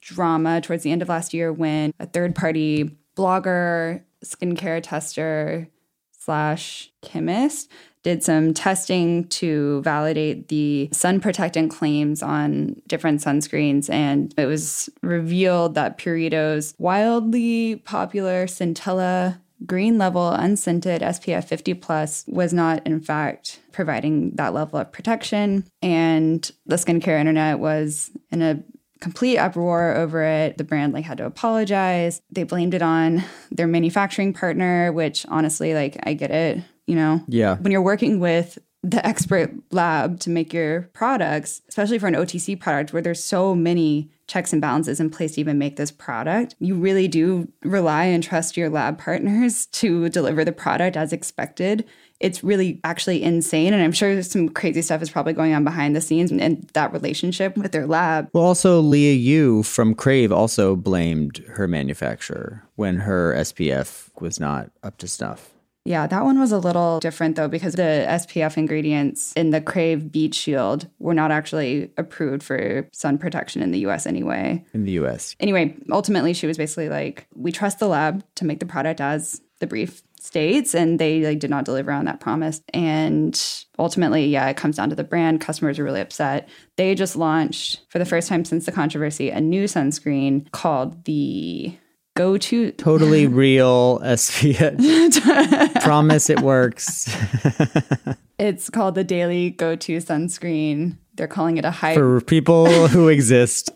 drama 0.00 0.60
towards 0.60 0.82
the 0.82 0.92
end 0.92 1.02
of 1.02 1.08
last 1.08 1.34
year 1.34 1.52
when 1.52 1.92
a 1.98 2.06
third 2.06 2.34
party 2.34 2.96
blogger, 3.16 4.02
skincare 4.24 4.80
tester 4.82 5.68
slash 6.12 6.90
chemist 7.02 7.70
did 8.04 8.22
some 8.22 8.54
testing 8.54 9.26
to 9.28 9.82
validate 9.82 10.48
the 10.48 10.88
sun 10.92 11.20
protectant 11.20 11.70
claims 11.70 12.22
on 12.22 12.80
different 12.86 13.20
sunscreens. 13.20 13.90
And 13.90 14.32
it 14.36 14.46
was 14.46 14.88
revealed 15.02 15.74
that 15.74 15.98
Purito's 15.98 16.74
wildly 16.78 17.76
popular 17.76 18.46
Centella 18.46 19.40
green 19.66 19.96
level 19.96 20.30
unscented 20.30 21.00
SPF 21.00 21.44
50 21.44 21.74
plus 21.74 22.24
was 22.28 22.52
not, 22.52 22.86
in 22.86 23.00
fact, 23.00 23.60
providing 23.72 24.32
that 24.36 24.52
level 24.52 24.78
of 24.78 24.92
protection. 24.92 25.64
And 25.80 26.48
the 26.66 26.76
skincare 26.76 27.18
internet 27.18 27.58
was 27.58 28.10
in 28.30 28.42
a 28.42 28.62
complete 29.00 29.38
uproar 29.38 29.94
over 29.96 30.22
it. 30.22 30.58
The 30.58 30.64
brand 30.64 30.92
like 30.92 31.04
had 31.04 31.18
to 31.18 31.26
apologize. 31.26 32.20
They 32.30 32.42
blamed 32.42 32.74
it 32.74 32.82
on 32.82 33.24
their 33.50 33.66
manufacturing 33.66 34.34
partner, 34.34 34.92
which 34.92 35.24
honestly, 35.28 35.72
like 35.72 35.96
I 36.02 36.14
get 36.14 36.30
it, 36.30 36.62
you 36.86 36.94
know. 36.94 37.22
Yeah. 37.28 37.56
When 37.56 37.72
you're 37.72 37.82
working 37.82 38.20
with 38.20 38.58
the 38.84 39.04
expert 39.04 39.50
lab 39.70 40.20
to 40.20 40.30
make 40.30 40.52
your 40.52 40.82
products, 40.92 41.62
especially 41.68 41.98
for 41.98 42.06
an 42.06 42.14
OTC 42.14 42.60
product 42.60 42.92
where 42.92 43.00
there's 43.00 43.24
so 43.24 43.54
many 43.54 44.10
checks 44.26 44.52
and 44.52 44.60
balances 44.60 45.00
in 45.00 45.10
place 45.10 45.34
to 45.34 45.40
even 45.40 45.58
make 45.58 45.76
this 45.76 45.90
product, 45.90 46.54
you 46.58 46.74
really 46.74 47.08
do 47.08 47.50
rely 47.62 48.04
and 48.04 48.22
trust 48.22 48.56
your 48.56 48.68
lab 48.68 48.98
partners 48.98 49.66
to 49.72 50.08
deliver 50.10 50.44
the 50.44 50.52
product 50.52 50.96
as 50.96 51.12
expected. 51.12 51.84
It's 52.20 52.44
really 52.44 52.80
actually 52.84 53.22
insane. 53.22 53.72
And 53.72 53.82
I'm 53.82 53.92
sure 53.92 54.22
some 54.22 54.48
crazy 54.50 54.82
stuff 54.82 55.02
is 55.02 55.10
probably 55.10 55.32
going 55.32 55.54
on 55.54 55.64
behind 55.64 55.96
the 55.96 56.00
scenes 56.00 56.30
and 56.30 56.68
that 56.74 56.92
relationship 56.92 57.56
with 57.56 57.72
their 57.72 57.86
lab. 57.86 58.28
Well, 58.32 58.44
also 58.44 58.80
Liah 58.80 59.14
Yoo 59.14 59.62
from 59.62 59.94
Krave 59.94 60.30
also 60.30 60.76
blamed 60.76 61.38
her 61.54 61.66
manufacturer 61.66 62.62
when 62.76 62.98
her 62.98 63.34
SPF 63.34 64.10
was 64.20 64.38
not 64.38 64.70
up 64.82 64.98
to 64.98 65.08
snuff. 65.08 65.53
Yeah, 65.84 66.06
that 66.06 66.24
one 66.24 66.40
was 66.40 66.50
a 66.50 66.58
little 66.58 66.98
different 67.00 67.36
though 67.36 67.48
because 67.48 67.74
the 67.74 68.06
SPF 68.08 68.56
ingredients 68.56 69.32
in 69.34 69.50
the 69.50 69.60
Krave 69.60 70.10
Beach 70.10 70.34
Shield 70.34 70.88
were 70.98 71.14
not 71.14 71.30
actually 71.30 71.90
approved 71.98 72.42
for 72.42 72.88
sun 72.92 73.18
protection 73.18 73.62
in 73.62 73.70
the 73.70 73.80
US 73.80 74.06
anyway. 74.06 74.64
In 74.72 74.84
the 74.84 74.92
US. 74.92 75.36
Anyway, 75.40 75.76
ultimately 75.90 76.32
she 76.32 76.46
was 76.46 76.56
basically 76.56 76.88
like, 76.88 77.26
we 77.34 77.52
trust 77.52 77.78
the 77.78 77.88
lab 77.88 78.24
to 78.36 78.46
make 78.46 78.60
the 78.60 78.66
product 78.66 79.00
as 79.00 79.42
the 79.60 79.66
brief 79.66 80.02
states 80.20 80.74
and 80.74 80.98
they 80.98 81.20
like 81.20 81.38
did 81.38 81.50
not 81.50 81.66
deliver 81.66 81.92
on 81.92 82.06
that 82.06 82.18
promise 82.18 82.62
and 82.72 83.66
ultimately 83.78 84.26
yeah 84.26 84.48
it 84.48 84.56
comes 84.56 84.76
down 84.76 84.88
to 84.88 84.96
the 84.96 85.04
brand 85.04 85.38
customers 85.38 85.78
are 85.78 85.84
really 85.84 86.00
upset 86.00 86.48
they 86.76 86.94
just 86.94 87.14
launched 87.14 87.82
for 87.90 87.98
the 87.98 88.06
first 88.06 88.26
time 88.26 88.42
since 88.42 88.64
the 88.64 88.72
controversy 88.72 89.28
a 89.28 89.38
new 89.38 89.64
sunscreen 89.64 90.50
called 90.50 91.04
the 91.04 91.76
go 92.14 92.38
to 92.38 92.72
Totally 92.78 93.26
real 93.26 94.00
SPF. 94.00 95.80
Promise 95.82 96.30
it 96.30 96.40
works. 96.40 97.14
It's 98.36 98.68
called 98.68 98.96
the 98.96 99.04
Daily 99.04 99.50
Go 99.50 99.76
To 99.76 99.96
Sunscreen. 99.98 100.96
They're 101.14 101.28
calling 101.28 101.56
it 101.56 101.64
a 101.64 101.70
high. 101.70 101.94
For 101.94 102.20
people 102.20 102.66
who 102.88 103.06
exist 103.06 103.70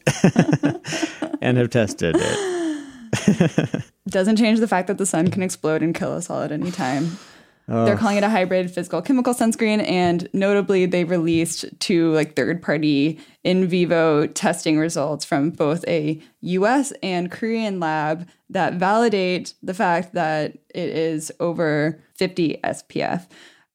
and 1.40 1.56
have 1.56 1.70
tested 1.70 2.16
it. 2.18 3.84
Doesn't 4.08 4.34
change 4.34 4.58
the 4.58 4.66
fact 4.66 4.88
that 4.88 4.98
the 4.98 5.06
sun 5.06 5.30
can 5.30 5.44
explode 5.44 5.80
and 5.80 5.94
kill 5.94 6.12
us 6.12 6.28
all 6.28 6.42
at 6.42 6.50
any 6.50 6.72
time. 6.72 7.18
They're 7.68 7.94
oh. 7.94 7.98
calling 7.98 8.16
it 8.16 8.24
a 8.24 8.30
hybrid 8.30 8.70
physical 8.70 9.02
chemical 9.02 9.34
sunscreen, 9.34 9.86
and 9.86 10.26
notably, 10.32 10.86
they 10.86 11.04
released 11.04 11.66
two 11.80 12.12
like 12.14 12.34
third 12.34 12.62
party 12.62 13.20
in 13.44 13.68
vivo 13.68 14.26
testing 14.26 14.78
results 14.78 15.26
from 15.26 15.50
both 15.50 15.86
a 15.86 16.18
U.S. 16.40 16.94
and 17.02 17.30
Korean 17.30 17.78
lab 17.78 18.26
that 18.48 18.74
validate 18.74 19.52
the 19.62 19.74
fact 19.74 20.14
that 20.14 20.52
it 20.74 20.88
is 20.88 21.30
over 21.40 22.02
50 22.14 22.58
SPF. 22.64 23.26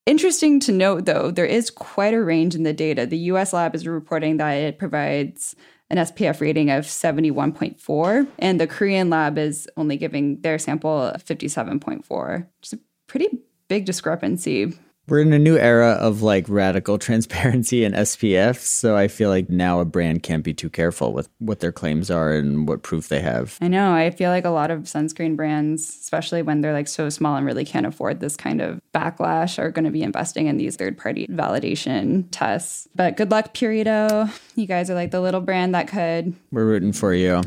Interesting 0.08 0.60
to 0.62 0.72
note, 0.72 1.06
though, 1.06 1.30
there 1.30 1.46
is 1.46 1.70
quite 1.70 2.16
a 2.16 2.24
range 2.24 2.56
in 2.56 2.64
the 2.64 2.74
data. 2.74 3.06
The 3.06 3.18
US 3.18 3.54
lab 3.54 3.76
is 3.76 3.88
reporting 3.88 4.38
that 4.38 4.54
it 4.54 4.80
provides 4.80 5.56
an 5.92 5.98
SPF 5.98 6.42
rating 6.42 6.72
of 6.72 6.86
71.4, 6.86 8.28
and 8.40 8.60
the 8.60 8.66
Korean 8.66 9.12
lab 9.12 9.38
is 9.38 9.70
only 9.78 9.98
giving 9.98 10.42
their 10.42 10.58
sample 10.58 11.04
a 11.04 11.20
57.4, 11.20 12.38
which 12.40 12.48
is 12.64 12.74
a 12.74 12.80
pretty 13.08 13.44
big 13.68 13.86
discrepancy. 13.86 14.74
We're 15.06 15.20
in 15.20 15.34
a 15.34 15.40
new 15.40 15.58
era 15.58 15.92
of 15.92 16.22
like 16.22 16.48
radical 16.48 16.98
transparency 17.00 17.84
and 17.84 17.94
SPF. 17.94 18.58
So 18.60 18.96
I 18.96 19.10
feel 19.10 19.30
like 19.30 19.50
now 19.50 19.82
a 19.82 19.86
brand 19.86 20.24
can't 20.24 20.46
be 20.46 20.54
too 20.54 20.70
careful 20.70 21.12
with 21.12 21.28
what 21.40 21.60
their 21.60 21.74
claims 21.74 22.10
are 22.10 22.32
and 22.32 22.68
what 22.70 22.84
proof 22.84 23.10
they 23.10 23.20
have. 23.20 23.58
I 23.60 23.68
know. 23.68 23.94
I 23.94 24.12
feel 24.12 24.30
like 24.30 24.46
a 24.46 24.50
lot 24.50 24.72
of 24.72 24.84
sunscreen 24.84 25.36
brands, 25.36 25.90
especially 25.90 26.42
when 26.42 26.62
they're 26.62 26.72
like 26.72 26.88
so 26.88 27.10
small 27.10 27.36
and 27.36 27.46
really 27.46 27.66
can't 27.66 27.86
afford 27.86 28.22
this 28.22 28.38
kind 28.38 28.62
of 28.62 28.80
backlash, 28.94 29.60
are 29.60 29.72
going 29.72 29.86
to 29.86 29.92
be 29.92 30.04
investing 30.04 30.48
in 30.48 30.56
these 30.56 30.78
third 30.78 30.98
party 30.98 31.28
validation 31.28 32.26
tests. 32.32 32.88
But 32.96 33.18
good 33.18 33.30
luck, 33.30 33.54
Purito. 33.54 34.32
You 34.56 34.68
guys 34.68 34.90
are 34.90 34.96
like 34.96 35.12
the 35.12 35.22
little 35.22 35.42
brand 35.42 35.76
that 35.76 35.90
could. 35.90 36.34
We're 36.50 36.66
rooting 36.66 36.94
for 36.94 37.14
you. 37.14 37.44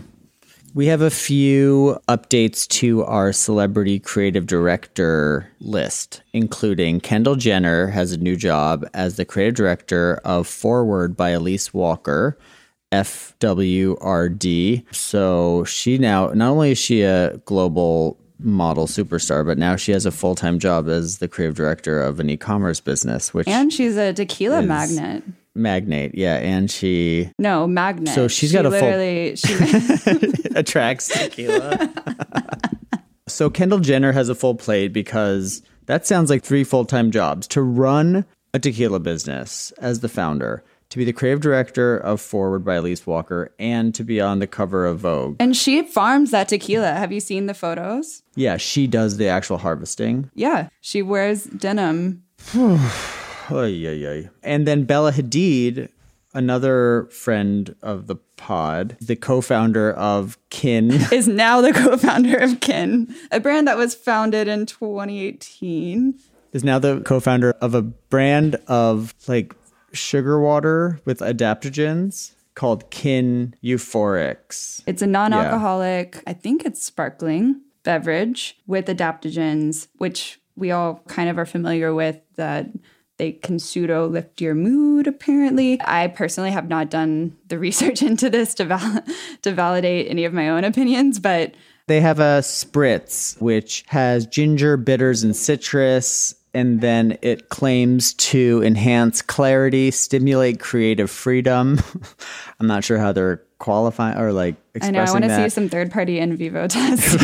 We 0.76 0.86
have 0.88 1.00
a 1.00 1.08
few 1.08 1.98
updates 2.06 2.68
to 2.68 3.02
our 3.04 3.32
celebrity 3.32 3.98
creative 3.98 4.44
director 4.44 5.50
list, 5.58 6.20
including 6.34 7.00
Kendall 7.00 7.36
Jenner 7.36 7.86
has 7.86 8.12
a 8.12 8.18
new 8.18 8.36
job 8.36 8.86
as 8.92 9.16
the 9.16 9.24
creative 9.24 9.54
director 9.54 10.20
of 10.22 10.46
Forward 10.46 11.16
by 11.16 11.30
Elyse 11.30 11.72
Walker, 11.72 12.36
FWRD. 12.92 14.84
So 14.94 15.64
she 15.64 15.96
now, 15.96 16.26
not 16.34 16.50
only 16.50 16.72
is 16.72 16.78
she 16.78 17.00
a 17.00 17.38
global 17.46 18.18
model 18.38 18.86
superstar, 18.86 19.46
but 19.46 19.56
now 19.56 19.76
she 19.76 19.92
has 19.92 20.04
a 20.04 20.10
full 20.10 20.34
time 20.34 20.58
job 20.58 20.90
as 20.90 21.20
the 21.20 21.28
creative 21.28 21.54
director 21.54 22.02
of 22.02 22.20
an 22.20 22.28
e 22.28 22.36
commerce 22.36 22.80
business, 22.80 23.32
which 23.32 23.48
And 23.48 23.72
she's 23.72 23.96
a 23.96 24.12
tequila 24.12 24.60
magnet. 24.60 25.22
Magnate. 25.56 26.14
Yeah. 26.14 26.36
And 26.36 26.70
she 26.70 27.30
No, 27.38 27.66
magnet. 27.66 28.14
So 28.14 28.28
she's 28.28 28.52
got 28.52 28.66
a 28.66 28.70
full- 28.70 29.36
She, 29.36 30.50
attracts 30.54 31.08
tequila. 31.18 31.90
so 33.26 33.50
Kendall 33.50 33.80
Jenner 33.80 34.12
has 34.12 34.28
a 34.28 34.34
full 34.34 34.54
plate 34.54 34.92
because 34.92 35.62
that 35.86 36.06
sounds 36.06 36.30
like 36.30 36.42
three 36.44 36.64
full 36.64 36.84
time 36.84 37.10
jobs 37.10 37.46
to 37.48 37.62
run 37.62 38.24
a 38.54 38.58
tequila 38.58 39.00
business 39.00 39.72
as 39.78 40.00
the 40.00 40.08
founder, 40.08 40.64
to 40.88 40.98
be 40.98 41.04
the 41.04 41.12
creative 41.12 41.40
director 41.40 41.96
of 41.98 42.20
Forward 42.20 42.64
by 42.64 42.76
Elyse 42.78 43.06
Walker, 43.06 43.52
and 43.58 43.94
to 43.94 44.02
be 44.04 44.20
on 44.20 44.38
the 44.38 44.46
cover 44.46 44.86
of 44.86 45.00
Vogue. 45.00 45.36
and 45.40 45.56
she 45.56 45.82
farms 45.82 46.30
that 46.30 46.48
tequila. 46.48 46.92
Have 46.92 47.12
you 47.12 47.20
seen 47.20 47.46
the 47.46 47.54
photos? 47.54 48.22
Yeah, 48.34 48.56
she 48.56 48.86
does 48.86 49.16
the 49.18 49.28
actual 49.28 49.58
harvesting. 49.58 50.30
Yeah, 50.34 50.68
she 50.80 51.02
wears 51.02 51.44
denim. 51.44 52.22
Oy, 53.50 53.86
oy, 53.86 54.06
oy. 54.06 54.30
And 54.42 54.66
then 54.66 54.84
Bella 54.84 55.12
Hadid, 55.12 55.88
another 56.34 57.08
friend 57.10 57.74
of 57.82 58.06
the 58.06 58.16
pod, 58.36 58.96
the 59.00 59.16
co 59.16 59.40
founder 59.40 59.92
of 59.92 60.38
Kin. 60.50 60.90
Is 61.12 61.28
now 61.28 61.60
the 61.60 61.72
co-founder 61.72 62.36
of 62.36 62.60
Kin, 62.60 63.14
a 63.30 63.40
brand 63.40 63.68
that 63.68 63.76
was 63.76 63.94
founded 63.94 64.48
in 64.48 64.66
2018. 64.66 66.18
is 66.52 66.64
now 66.64 66.78
the 66.78 67.00
co-founder 67.00 67.52
of 67.60 67.74
a 67.74 67.82
brand 67.82 68.56
of 68.66 69.14
like 69.26 69.54
sugar 69.92 70.40
water 70.40 71.00
with 71.04 71.20
adaptogens 71.20 72.32
called 72.54 72.90
Kin 72.90 73.54
Euphorics. 73.62 74.82
It's 74.86 75.02
a 75.02 75.06
non-alcoholic, 75.06 76.22
I 76.26 76.32
think 76.32 76.64
it's 76.64 76.82
sparkling 76.82 77.60
beverage 77.82 78.58
with 78.66 78.86
adaptogens, 78.86 79.88
which 79.98 80.40
we 80.56 80.70
all 80.70 81.02
kind 81.06 81.28
of 81.28 81.38
are 81.38 81.46
familiar 81.46 81.94
with 81.94 82.18
that 82.36 82.68
They 83.18 83.32
can 83.32 83.58
pseudo 83.58 84.06
lift 84.06 84.40
your 84.42 84.54
mood, 84.54 85.06
apparently. 85.06 85.80
I 85.84 86.08
personally 86.08 86.50
have 86.50 86.68
not 86.68 86.90
done 86.90 87.36
the 87.48 87.58
research 87.66 88.02
into 88.02 88.28
this 88.28 88.54
to, 88.54 88.64
val- 88.66 89.04
to 89.42 89.52
validate 89.52 90.10
any 90.10 90.24
of 90.24 90.32
my 90.32 90.48
own 90.50 90.64
opinions, 90.64 91.18
but 91.18 91.54
They 91.86 92.00
have 92.00 92.18
a 92.20 92.40
spritz 92.42 93.40
which 93.40 93.84
has 93.88 94.26
ginger, 94.26 94.76
bitters, 94.76 95.22
and 95.24 95.34
citrus. 95.34 96.34
And 96.52 96.80
then 96.80 97.18
it 97.20 97.50
claims 97.50 98.14
to 98.14 98.62
enhance 98.64 99.20
clarity, 99.20 99.90
stimulate 99.90 100.58
creative 100.58 101.10
freedom. 101.10 101.78
I'm 102.60 102.66
not 102.66 102.82
sure 102.82 102.96
how 102.98 103.12
they're 103.12 103.42
qualifying 103.58 104.18
or 104.18 104.32
like 104.32 104.56
I 104.82 104.90
know 104.90 105.00
I 105.02 105.10
want 105.10 105.24
to 105.24 105.34
see 105.34 105.48
some 105.48 105.68
third 105.70 105.90
party 105.90 106.18
in 106.18 106.36
vivo 106.36 106.66
tests. 106.68 107.14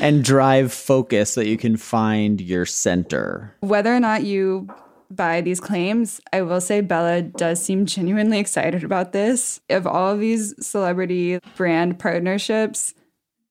and 0.00 0.24
drive 0.24 0.72
focus 0.72 1.32
so 1.32 1.40
that 1.40 1.48
you 1.48 1.56
can 1.56 1.76
find 1.76 2.40
your 2.40 2.66
center. 2.66 3.54
Whether 3.60 3.94
or 3.94 4.00
not 4.00 4.24
you 4.24 4.68
buy 5.16 5.40
these 5.40 5.60
claims, 5.60 6.20
I 6.32 6.42
will 6.42 6.60
say 6.60 6.80
Bella 6.80 7.22
does 7.22 7.62
seem 7.62 7.86
genuinely 7.86 8.38
excited 8.38 8.84
about 8.84 9.12
this. 9.12 9.60
Of 9.70 9.86
all 9.86 10.12
of 10.12 10.20
these 10.20 10.54
celebrity 10.64 11.38
brand 11.56 11.98
partnerships, 11.98 12.94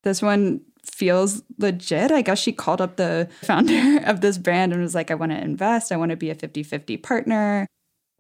this 0.04 0.22
one 0.22 0.62
feels 0.84 1.44
legit. 1.58 2.12
I 2.12 2.22
guess 2.22 2.40
she 2.40 2.52
called 2.52 2.82
up 2.82 2.98
the 2.98 3.30
founder 3.42 4.04
of 4.06 4.22
this 4.22 4.38
brand 4.38 4.74
and 4.74 4.82
was 4.82 4.96
like, 4.96 5.12
I 5.12 5.16
want 5.16 5.32
to 5.32 5.42
invest. 5.42 5.92
I 5.92 5.98
want 5.98 6.12
to 6.12 6.18
be 6.18 6.30
a 6.30 6.36
50 6.36 6.64
50 6.64 6.98
partner. 6.98 7.68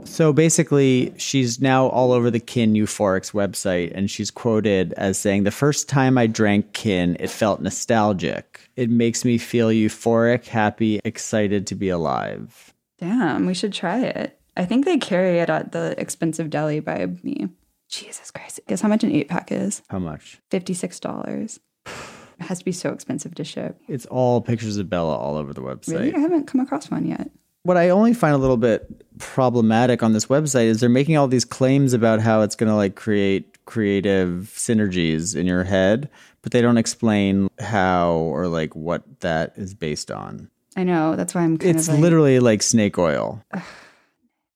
So 0.05 0.33
basically, 0.33 1.13
she's 1.17 1.61
now 1.61 1.87
all 1.87 2.11
over 2.11 2.29
the 2.29 2.39
Kin 2.39 2.73
Euphorics 2.73 3.31
website, 3.31 3.91
and 3.95 4.09
she's 4.09 4.31
quoted 4.31 4.91
as 4.93 5.17
saying, 5.17 5.43
The 5.43 5.51
first 5.51 5.87
time 5.87 6.17
I 6.17 6.27
drank 6.27 6.73
Kin, 6.73 7.15
it 7.19 7.29
felt 7.29 7.61
nostalgic. 7.61 8.59
It 8.75 8.89
makes 8.89 9.23
me 9.23 9.37
feel 9.37 9.69
euphoric, 9.69 10.45
happy, 10.45 10.99
excited 11.05 11.67
to 11.67 11.75
be 11.75 11.89
alive. 11.89 12.72
Damn, 13.03 13.45
we 13.45 13.53
should 13.53 13.73
try 13.73 13.99
it. 13.99 14.39
I 14.55 14.63
think 14.63 14.85
they 14.85 14.97
carry 14.97 15.39
it 15.39 15.49
at 15.49 15.73
the 15.73 15.93
expensive 15.97 16.49
deli 16.49 16.79
by 16.79 17.07
me. 17.21 17.49
Jesus 17.89 18.31
Christ. 18.31 18.61
Guess 18.65 18.79
how 18.79 18.87
much 18.87 19.03
an 19.03 19.11
eight 19.11 19.27
pack 19.27 19.51
is? 19.51 19.81
How 19.89 19.99
much? 19.99 20.39
$56. 20.51 21.59
It 21.85 21.91
has 22.39 22.59
to 22.59 22.65
be 22.65 22.71
so 22.71 22.91
expensive 22.91 23.35
to 23.35 23.43
ship. 23.43 23.77
It's 23.89 24.05
all 24.05 24.39
pictures 24.39 24.77
of 24.77 24.89
Bella 24.89 25.17
all 25.17 25.35
over 25.35 25.53
the 25.53 25.61
website. 25.61 25.99
Really? 25.99 26.15
I 26.15 26.19
haven't 26.19 26.47
come 26.47 26.61
across 26.61 26.89
one 26.89 27.05
yet. 27.05 27.29
What 27.63 27.75
I 27.75 27.89
only 27.89 28.13
find 28.13 28.33
a 28.33 28.37
little 28.37 28.57
bit 28.57 28.89
problematic 29.19 30.01
on 30.01 30.13
this 30.13 30.27
website 30.27 30.65
is 30.65 30.79
they're 30.79 30.87
making 30.89 31.17
all 31.17 31.27
these 31.27 31.45
claims 31.45 31.91
about 31.91 32.21
how 32.21 32.41
it's 32.41 32.55
going 32.55 32.69
to 32.69 32.75
like 32.75 32.95
create 32.95 33.65
creative 33.65 34.49
synergies 34.55 35.35
in 35.35 35.45
your 35.45 35.65
head, 35.65 36.09
but 36.41 36.53
they 36.53 36.61
don't 36.61 36.77
explain 36.77 37.49
how 37.59 38.11
or 38.13 38.47
like 38.47 38.75
what 38.75 39.19
that 39.19 39.53
is 39.57 39.73
based 39.73 40.09
on. 40.09 40.49
I 40.75 40.83
know. 40.83 41.15
That's 41.15 41.35
why 41.35 41.41
I'm 41.41 41.57
kind 41.57 41.75
It's 41.77 41.87
of 41.87 41.95
like, 41.95 42.01
literally 42.01 42.39
like 42.39 42.61
snake 42.63 42.97
oil. 42.97 43.43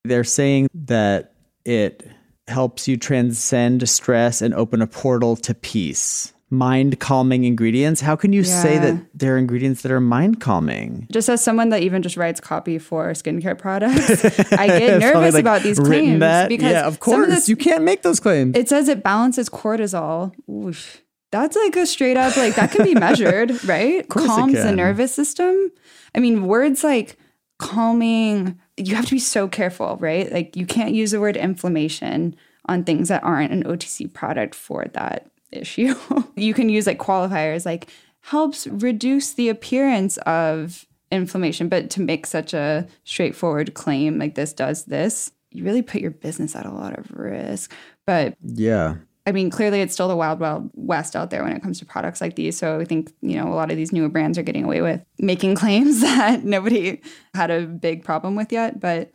They're 0.03 0.23
saying 0.23 0.69
that 0.73 1.33
it 1.65 2.07
helps 2.47 2.87
you 2.87 2.97
transcend 2.97 3.87
stress 3.89 4.41
and 4.41 4.53
open 4.53 4.81
a 4.81 4.87
portal 4.87 5.35
to 5.35 5.53
peace. 5.53 6.33
Mind 6.49 7.01
calming 7.01 7.43
ingredients. 7.43 7.99
How 7.99 8.15
can 8.15 8.31
you 8.31 8.45
say 8.45 8.77
that 8.77 9.05
they're 9.13 9.37
ingredients 9.37 9.81
that 9.81 9.91
are 9.91 9.99
mind 9.99 10.39
calming? 10.39 11.05
just 11.11 11.27
as 11.27 11.43
someone 11.43 11.69
that 11.69 11.83
even 11.83 12.01
just 12.01 12.15
writes 12.15 12.39
copy 12.39 12.77
for 12.79 13.09
skincare 13.11 13.57
products, 13.57 14.23
I 14.53 14.67
get 14.79 14.99
nervous 15.01 15.33
like, 15.33 15.41
about 15.41 15.61
these 15.61 15.77
claims 15.77 16.21
that. 16.21 16.47
because 16.47 16.71
yeah, 16.71 16.87
of 16.87 17.01
course 17.01 17.27
this- 17.27 17.49
you 17.49 17.57
can't 17.57 17.83
make 17.83 18.01
those 18.01 18.21
claims. 18.21 18.55
it 18.55 18.69
says 18.69 18.87
it 18.87 19.03
balances 19.03 19.49
cortisol. 19.49 20.31
Oof. 20.49 21.01
That's 21.31 21.55
like 21.55 21.75
a 21.75 21.85
straight 21.85 22.17
up 22.17 22.37
like 22.37 22.55
that 22.55 22.71
can 22.71 22.83
be 22.83 22.95
measured, 22.99 23.63
right? 23.65 24.07
Calms 24.07 24.53
the 24.53 24.71
nervous 24.71 25.13
system. 25.13 25.71
I 26.15 26.19
mean, 26.19 26.47
words 26.47 26.83
like 26.83 27.17
calming, 27.59 28.59
you 28.77 28.95
have 28.95 29.05
to 29.05 29.11
be 29.11 29.19
so 29.19 29.47
careful, 29.47 29.97
right? 29.99 30.31
Like 30.31 30.55
you 30.55 30.65
can't 30.65 30.93
use 30.93 31.11
the 31.11 31.19
word 31.19 31.35
inflammation 31.35 32.35
on 32.65 32.83
things 32.83 33.09
that 33.09 33.23
aren't 33.23 33.51
an 33.51 33.63
OTC 33.63 34.11
product 34.13 34.55
for 34.55 34.85
that 34.93 35.29
issue. 35.51 35.95
you 36.35 36.53
can 36.53 36.69
use 36.69 36.87
like 36.87 36.99
qualifiers 36.99 37.65
like 37.65 37.87
helps 38.21 38.67
reduce 38.67 39.33
the 39.33 39.49
appearance 39.49 40.17
of 40.19 40.85
inflammation, 41.11 41.69
but 41.69 41.89
to 41.91 42.01
make 42.01 42.25
such 42.25 42.53
a 42.53 42.87
straightforward 43.03 43.73
claim 43.73 44.17
like 44.17 44.35
this 44.35 44.53
does 44.53 44.85
this, 44.85 45.31
you 45.51 45.63
really 45.63 45.81
put 45.81 46.01
your 46.01 46.11
business 46.11 46.55
at 46.55 46.65
a 46.65 46.71
lot 46.71 46.97
of 46.97 47.09
risk. 47.11 47.73
But 48.05 48.35
yeah. 48.41 48.95
I 49.27 49.33
mean, 49.33 49.49
clearly 49.49 49.81
it's 49.81 49.93
still 49.93 50.07
the 50.07 50.15
wild, 50.15 50.39
wild 50.39 50.71
west 50.73 51.13
out 51.13 51.31
there 51.31 51.43
when 51.43 51.51
it 51.51 51.61
comes 51.61 51.79
to 51.79 51.85
products 51.85 52.21
like 52.21 52.37
these. 52.37 52.57
So 52.57 52.79
I 52.79 52.85
think, 52.85 53.11
you 53.21 53.35
know, 53.35 53.51
a 53.51 53.55
lot 53.55 53.69
of 53.69 53.75
these 53.75 53.91
newer 53.91 54.07
brands 54.07 54.37
are 54.37 54.43
getting 54.43 54.63
away 54.63 54.81
with 54.81 55.03
making 55.19 55.55
claims 55.55 55.99
that 56.01 56.45
nobody 56.45 57.01
had 57.33 57.51
a 57.51 57.65
big 57.65 58.05
problem 58.05 58.37
with 58.37 58.53
yet. 58.53 58.79
But 58.79 59.11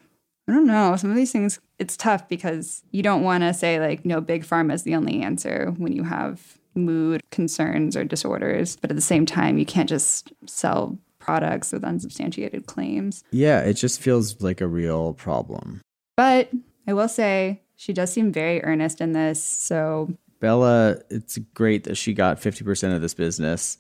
I 0.47 0.53
don't 0.53 0.67
know. 0.67 0.95
Some 0.97 1.09
of 1.09 1.17
these 1.17 1.33
things, 1.33 1.61
it's 1.79 1.97
tough 1.97 2.29
because 2.29 2.83
you 2.91 3.03
don't 3.03 3.23
want 3.23 3.43
to 3.43 3.55
say, 3.55 3.81
like, 3.81 4.05
no, 4.05 4.21
big 4.21 4.45
pharma 4.45 4.75
is 4.75 4.83
the 4.83 4.95
only 4.95 5.23
answer 5.23 5.73
when 5.79 5.95
you 5.95 6.03
have 6.03 6.59
mood 6.75 7.23
concerns 7.31 7.97
or 7.97 8.05
disorders. 8.05 8.77
But 8.77 8.91
at 8.91 8.97
the 8.97 9.01
same 9.01 9.25
time, 9.25 9.57
you 9.57 9.65
can't 9.65 9.89
just 9.89 10.31
sell 10.47 10.99
products 11.21 11.73
with 11.73 11.85
unsubstantiated 11.85 12.67
claims. 12.67 13.25
Yeah, 13.31 13.61
it 13.61 13.75
just 13.75 13.99
feels 13.99 14.43
like 14.43 14.61
a 14.61 14.69
real 14.69 15.15
problem. 15.15 15.81
But 16.19 16.51
I 16.87 16.93
will 16.93 17.09
say, 17.09 17.62
she 17.83 17.93
does 17.93 18.13
seem 18.13 18.31
very 18.31 18.63
earnest 18.63 19.01
in 19.01 19.11
this. 19.11 19.43
So 19.43 20.09
Bella, 20.39 20.99
it's 21.11 21.37
great 21.53 21.83
that 21.85 21.97
she 21.97 22.15
got 22.15 22.41
50% 22.41 22.95
of 22.95 23.03
this 23.03 23.13
business. 23.13 23.77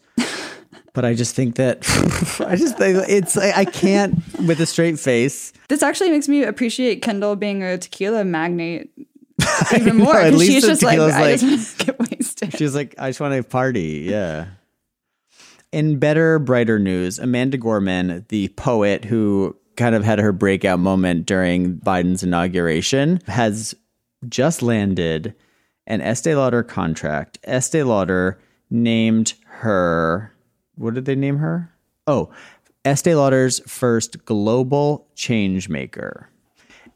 but 0.92 1.04
I 1.04 1.14
just 1.14 1.36
think 1.36 1.54
that 1.54 1.78
I 2.46 2.56
just 2.56 2.76
think 2.76 3.04
it's 3.08 3.36
I 3.36 3.52
I 3.60 3.64
can't 3.64 4.16
with 4.40 4.60
a 4.60 4.66
straight 4.66 4.98
face. 4.98 5.52
This 5.68 5.84
actually 5.84 6.10
makes 6.10 6.28
me 6.28 6.42
appreciate 6.42 7.00
Kendall 7.00 7.36
being 7.36 7.62
a 7.62 7.78
tequila 7.78 8.24
magnate 8.24 8.90
even 9.74 9.98
more. 9.98 10.16
at 10.16 10.34
least 10.34 10.52
she's 10.52 10.66
just 10.66 10.82
like, 10.82 10.98
tequila's 10.98 11.14
I 11.14 11.36
just 11.36 11.44
want 11.44 11.78
to 11.78 11.86
get 11.86 12.10
wasted. 12.10 12.58
She's 12.58 12.74
like, 12.74 12.96
I 12.98 13.10
just 13.10 13.20
want 13.20 13.34
to 13.34 13.42
party. 13.44 14.06
Yeah. 14.08 14.46
In 15.70 16.00
better, 16.00 16.40
brighter 16.40 16.80
news, 16.80 17.20
Amanda 17.20 17.56
Gorman, 17.56 18.26
the 18.30 18.48
poet 18.48 19.04
who 19.04 19.56
kind 19.76 19.94
of 19.94 20.04
had 20.04 20.18
her 20.18 20.32
breakout 20.32 20.80
moment 20.80 21.24
during 21.24 21.78
Biden's 21.78 22.22
inauguration, 22.22 23.20
has 23.26 23.74
just 24.28 24.62
landed 24.62 25.34
an 25.86 26.00
Estee 26.00 26.34
Lauder 26.34 26.62
contract. 26.62 27.38
Estee 27.44 27.82
Lauder 27.82 28.38
named 28.70 29.34
her, 29.46 30.32
what 30.76 30.94
did 30.94 31.04
they 31.04 31.14
name 31.14 31.38
her? 31.38 31.72
Oh, 32.06 32.30
Estee 32.84 33.14
Lauder's 33.14 33.60
first 33.60 34.24
global 34.24 35.06
change 35.14 35.68
maker. 35.68 36.28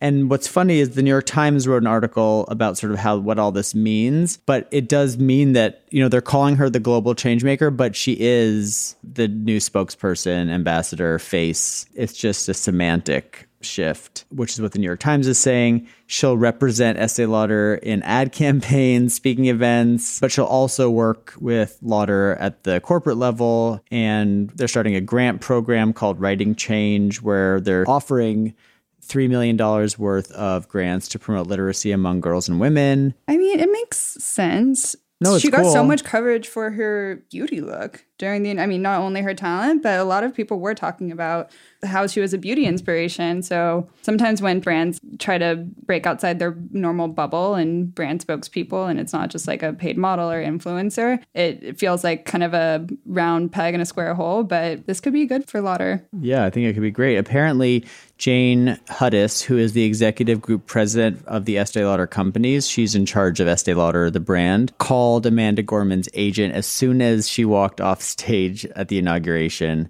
And 0.00 0.28
what's 0.28 0.46
funny 0.46 0.80
is 0.80 0.90
the 0.90 1.02
New 1.02 1.10
York 1.10 1.24
Times 1.24 1.66
wrote 1.66 1.82
an 1.82 1.86
article 1.86 2.44
about 2.48 2.76
sort 2.76 2.92
of 2.92 2.98
how 2.98 3.16
what 3.16 3.38
all 3.38 3.50
this 3.50 3.74
means, 3.74 4.36
but 4.36 4.68
it 4.70 4.88
does 4.88 5.16
mean 5.16 5.52
that, 5.54 5.84
you 5.90 6.02
know, 6.02 6.08
they're 6.08 6.20
calling 6.20 6.56
her 6.56 6.68
the 6.68 6.80
global 6.80 7.14
changemaker, 7.14 7.74
but 7.74 7.96
she 7.96 8.16
is 8.20 8.94
the 9.02 9.28
new 9.28 9.58
spokesperson, 9.58 10.50
ambassador, 10.50 11.18
face. 11.18 11.86
It's 11.94 12.12
just 12.12 12.48
a 12.48 12.54
semantic 12.54 13.48
shift, 13.60 14.24
which 14.30 14.52
is 14.52 14.60
what 14.60 14.72
the 14.72 14.78
New 14.78 14.86
York 14.86 15.00
Times 15.00 15.26
is 15.26 15.38
saying. 15.38 15.86
She'll 16.06 16.36
represent 16.36 16.98
Estee 16.98 17.26
Lauder 17.26 17.76
in 17.76 18.02
ad 18.02 18.32
campaigns, 18.32 19.14
speaking 19.14 19.46
events, 19.46 20.20
but 20.20 20.30
she'll 20.30 20.44
also 20.44 20.90
work 20.90 21.34
with 21.40 21.78
Lauder 21.82 22.36
at 22.40 22.64
the 22.64 22.80
corporate 22.80 23.16
level. 23.16 23.80
And 23.90 24.50
they're 24.50 24.68
starting 24.68 24.94
a 24.94 25.00
grant 25.00 25.40
program 25.40 25.92
called 25.92 26.20
Writing 26.20 26.54
Change, 26.54 27.22
where 27.22 27.60
they're 27.60 27.88
offering 27.88 28.54
$3 29.02 29.28
million 29.28 29.56
worth 29.98 30.30
of 30.32 30.68
grants 30.68 31.08
to 31.08 31.18
promote 31.18 31.46
literacy 31.46 31.92
among 31.92 32.20
girls 32.20 32.48
and 32.48 32.60
women. 32.60 33.14
I 33.28 33.36
mean, 33.36 33.60
it 33.60 33.70
makes 33.70 33.98
sense. 33.98 34.96
No, 35.20 35.34
it's 35.34 35.42
she 35.42 35.50
got 35.50 35.64
so 35.72 35.82
much 35.82 36.04
coverage 36.04 36.46
for 36.46 36.70
her 36.72 37.22
beauty 37.30 37.62
look 37.62 38.04
during 38.18 38.42
the. 38.42 38.58
I 38.58 38.66
mean, 38.66 38.82
not 38.82 39.00
only 39.00 39.22
her 39.22 39.34
talent, 39.34 39.82
but 39.82 39.98
a 39.98 40.04
lot 40.04 40.24
of 40.24 40.34
people 40.34 40.58
were 40.60 40.74
talking 40.74 41.12
about 41.12 41.50
how 41.84 42.06
she 42.06 42.20
was 42.20 42.32
a 42.32 42.38
beauty 42.38 42.66
inspiration. 42.66 43.42
So 43.42 43.88
sometimes 44.02 44.40
when 44.40 44.60
brands 44.60 45.00
try 45.18 45.38
to 45.38 45.56
break 45.84 46.06
outside 46.06 46.38
their 46.38 46.56
normal 46.72 47.08
bubble 47.08 47.54
and 47.54 47.94
brand 47.94 48.26
spokespeople, 48.26 48.88
and 48.88 48.98
it's 48.98 49.12
not 49.12 49.30
just 49.30 49.46
like 49.46 49.62
a 49.62 49.72
paid 49.72 49.96
model 49.96 50.30
or 50.30 50.42
influencer, 50.42 51.22
it, 51.34 51.62
it 51.62 51.78
feels 51.78 52.02
like 52.02 52.24
kind 52.24 52.42
of 52.42 52.54
a 52.54 52.86
round 53.04 53.52
peg 53.52 53.74
in 53.74 53.80
a 53.80 53.86
square 53.86 54.14
hole. 54.14 54.42
But 54.42 54.86
this 54.86 55.00
could 55.00 55.12
be 55.12 55.26
good 55.26 55.48
for 55.48 55.60
Lauder. 55.60 56.04
Yeah, 56.20 56.44
I 56.44 56.50
think 56.50 56.66
it 56.66 56.72
could 56.74 56.82
be 56.82 56.90
great. 56.90 57.16
Apparently, 57.16 57.84
Jane 58.18 58.78
Hudis, 58.88 59.42
who 59.42 59.58
is 59.58 59.74
the 59.74 59.84
executive 59.84 60.40
group 60.40 60.66
president 60.66 61.24
of 61.26 61.44
the 61.44 61.58
Estee 61.58 61.84
Lauder 61.84 62.06
companies, 62.06 62.66
she's 62.66 62.94
in 62.94 63.04
charge 63.04 63.40
of 63.40 63.48
Estee 63.48 63.74
Lauder, 63.74 64.10
the 64.10 64.20
brand, 64.20 64.76
called 64.78 65.26
Amanda 65.26 65.62
Gorman's 65.62 66.08
agent 66.14 66.54
as 66.54 66.66
soon 66.66 67.02
as 67.02 67.28
she 67.28 67.44
walked 67.44 67.80
off 67.80 68.00
stage 68.06 68.64
at 68.76 68.88
the 68.88 68.98
inauguration. 68.98 69.88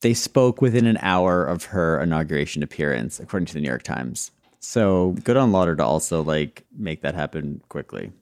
They 0.00 0.14
spoke 0.14 0.60
within 0.60 0.86
an 0.86 0.98
hour 1.00 1.44
of 1.44 1.64
her 1.66 2.00
inauguration 2.00 2.62
appearance, 2.62 3.20
according 3.20 3.46
to 3.46 3.54
the 3.54 3.60
New 3.60 3.68
York 3.68 3.84
Times. 3.84 4.30
So 4.58 5.12
good 5.24 5.36
on 5.36 5.52
Lauder 5.52 5.76
to 5.76 5.84
also 5.84 6.22
like 6.22 6.64
make 6.76 7.02
that 7.02 7.14
happen 7.14 7.62
quickly. 7.68 8.12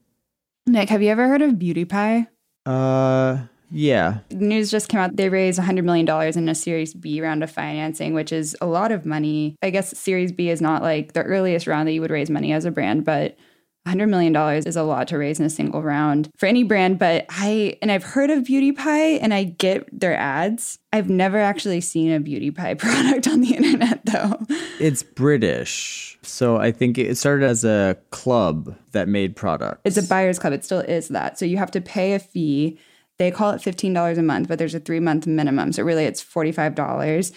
Nick, 0.66 0.88
have 0.90 1.02
you 1.02 1.08
ever 1.08 1.28
heard 1.28 1.42
of 1.42 1.58
Beauty 1.58 1.84
Pie? 1.84 2.28
Uh, 2.66 3.38
Yeah. 3.70 4.18
News 4.30 4.70
just 4.70 4.88
came 4.88 5.00
out. 5.00 5.16
They 5.16 5.28
raised 5.28 5.58
$100 5.58 5.84
million 5.84 6.08
in 6.36 6.48
a 6.48 6.54
Series 6.54 6.92
B 6.92 7.20
round 7.22 7.42
of 7.42 7.50
financing, 7.50 8.14
which 8.14 8.32
is 8.32 8.56
a 8.60 8.66
lot 8.66 8.92
of 8.92 9.06
money. 9.06 9.56
I 9.62 9.70
guess 9.70 9.96
Series 9.98 10.32
B 10.32 10.50
is 10.50 10.60
not 10.60 10.82
like 10.82 11.12
the 11.12 11.22
earliest 11.22 11.66
round 11.66 11.88
that 11.88 11.92
you 11.92 12.00
would 12.00 12.10
raise 12.10 12.30
money 12.30 12.52
as 12.52 12.64
a 12.64 12.70
brand, 12.70 13.04
but 13.04 13.36
$100 13.86 14.08
million 14.08 14.36
is 14.66 14.76
a 14.76 14.82
lot 14.82 15.08
to 15.08 15.18
raise 15.18 15.40
in 15.40 15.46
a 15.46 15.50
single 15.50 15.82
round 15.82 16.30
for 16.36 16.46
any 16.46 16.62
brand. 16.62 16.98
But 16.98 17.26
I, 17.30 17.78
and 17.80 17.90
I've 17.90 18.04
heard 18.04 18.30
of 18.30 18.44
Beauty 18.44 18.72
Pie 18.72 19.18
and 19.18 19.32
I 19.32 19.44
get 19.44 19.88
their 19.98 20.14
ads. 20.14 20.78
I've 20.92 21.08
never 21.08 21.38
actually 21.38 21.80
seen 21.80 22.12
a 22.12 22.20
Beauty 22.20 22.50
Pie 22.50 22.74
product 22.78 23.26
on 23.26 23.40
the 23.40 23.54
internet 23.54 24.04
though. 24.04 24.38
It's 24.78 25.02
British. 25.02 26.18
So 26.22 26.58
I 26.58 26.72
think 26.72 26.98
it 26.98 27.16
started 27.16 27.46
as 27.46 27.64
a 27.64 27.96
club 28.10 28.76
that 28.92 29.08
made 29.08 29.34
products. 29.34 29.80
It's 29.84 29.96
a 29.96 30.02
buyer's 30.02 30.38
club. 30.38 30.52
It 30.52 30.64
still 30.64 30.80
is 30.80 31.08
that. 31.08 31.38
So 31.38 31.46
you 31.46 31.56
have 31.56 31.70
to 31.70 31.80
pay 31.80 32.12
a 32.12 32.18
fee. 32.18 32.78
They 33.18 33.30
call 33.30 33.50
it 33.52 33.62
$15 33.62 34.18
a 34.18 34.22
month, 34.22 34.48
but 34.48 34.58
there's 34.58 34.74
a 34.74 34.80
three 34.80 35.00
month 35.00 35.26
minimum. 35.26 35.72
So 35.72 35.82
really 35.82 36.04
it's 36.04 36.22
$45 36.22 37.32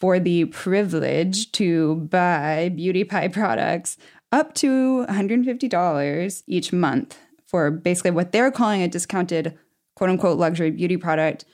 for 0.00 0.20
the 0.20 0.44
privilege 0.46 1.50
to 1.52 1.96
buy 1.96 2.70
Beauty 2.74 3.02
Pie 3.02 3.28
products 3.28 3.96
up 4.32 4.54
to 4.54 5.06
$150 5.08 6.42
each 6.46 6.72
month 6.72 7.18
for 7.46 7.70
basically 7.70 8.10
what 8.10 8.32
they're 8.32 8.50
calling 8.50 8.82
a 8.82 8.88
discounted 8.88 9.58
quote 9.96 10.10
unquote 10.10 10.38
luxury 10.38 10.70
beauty 10.70 10.96
product. 10.96 11.44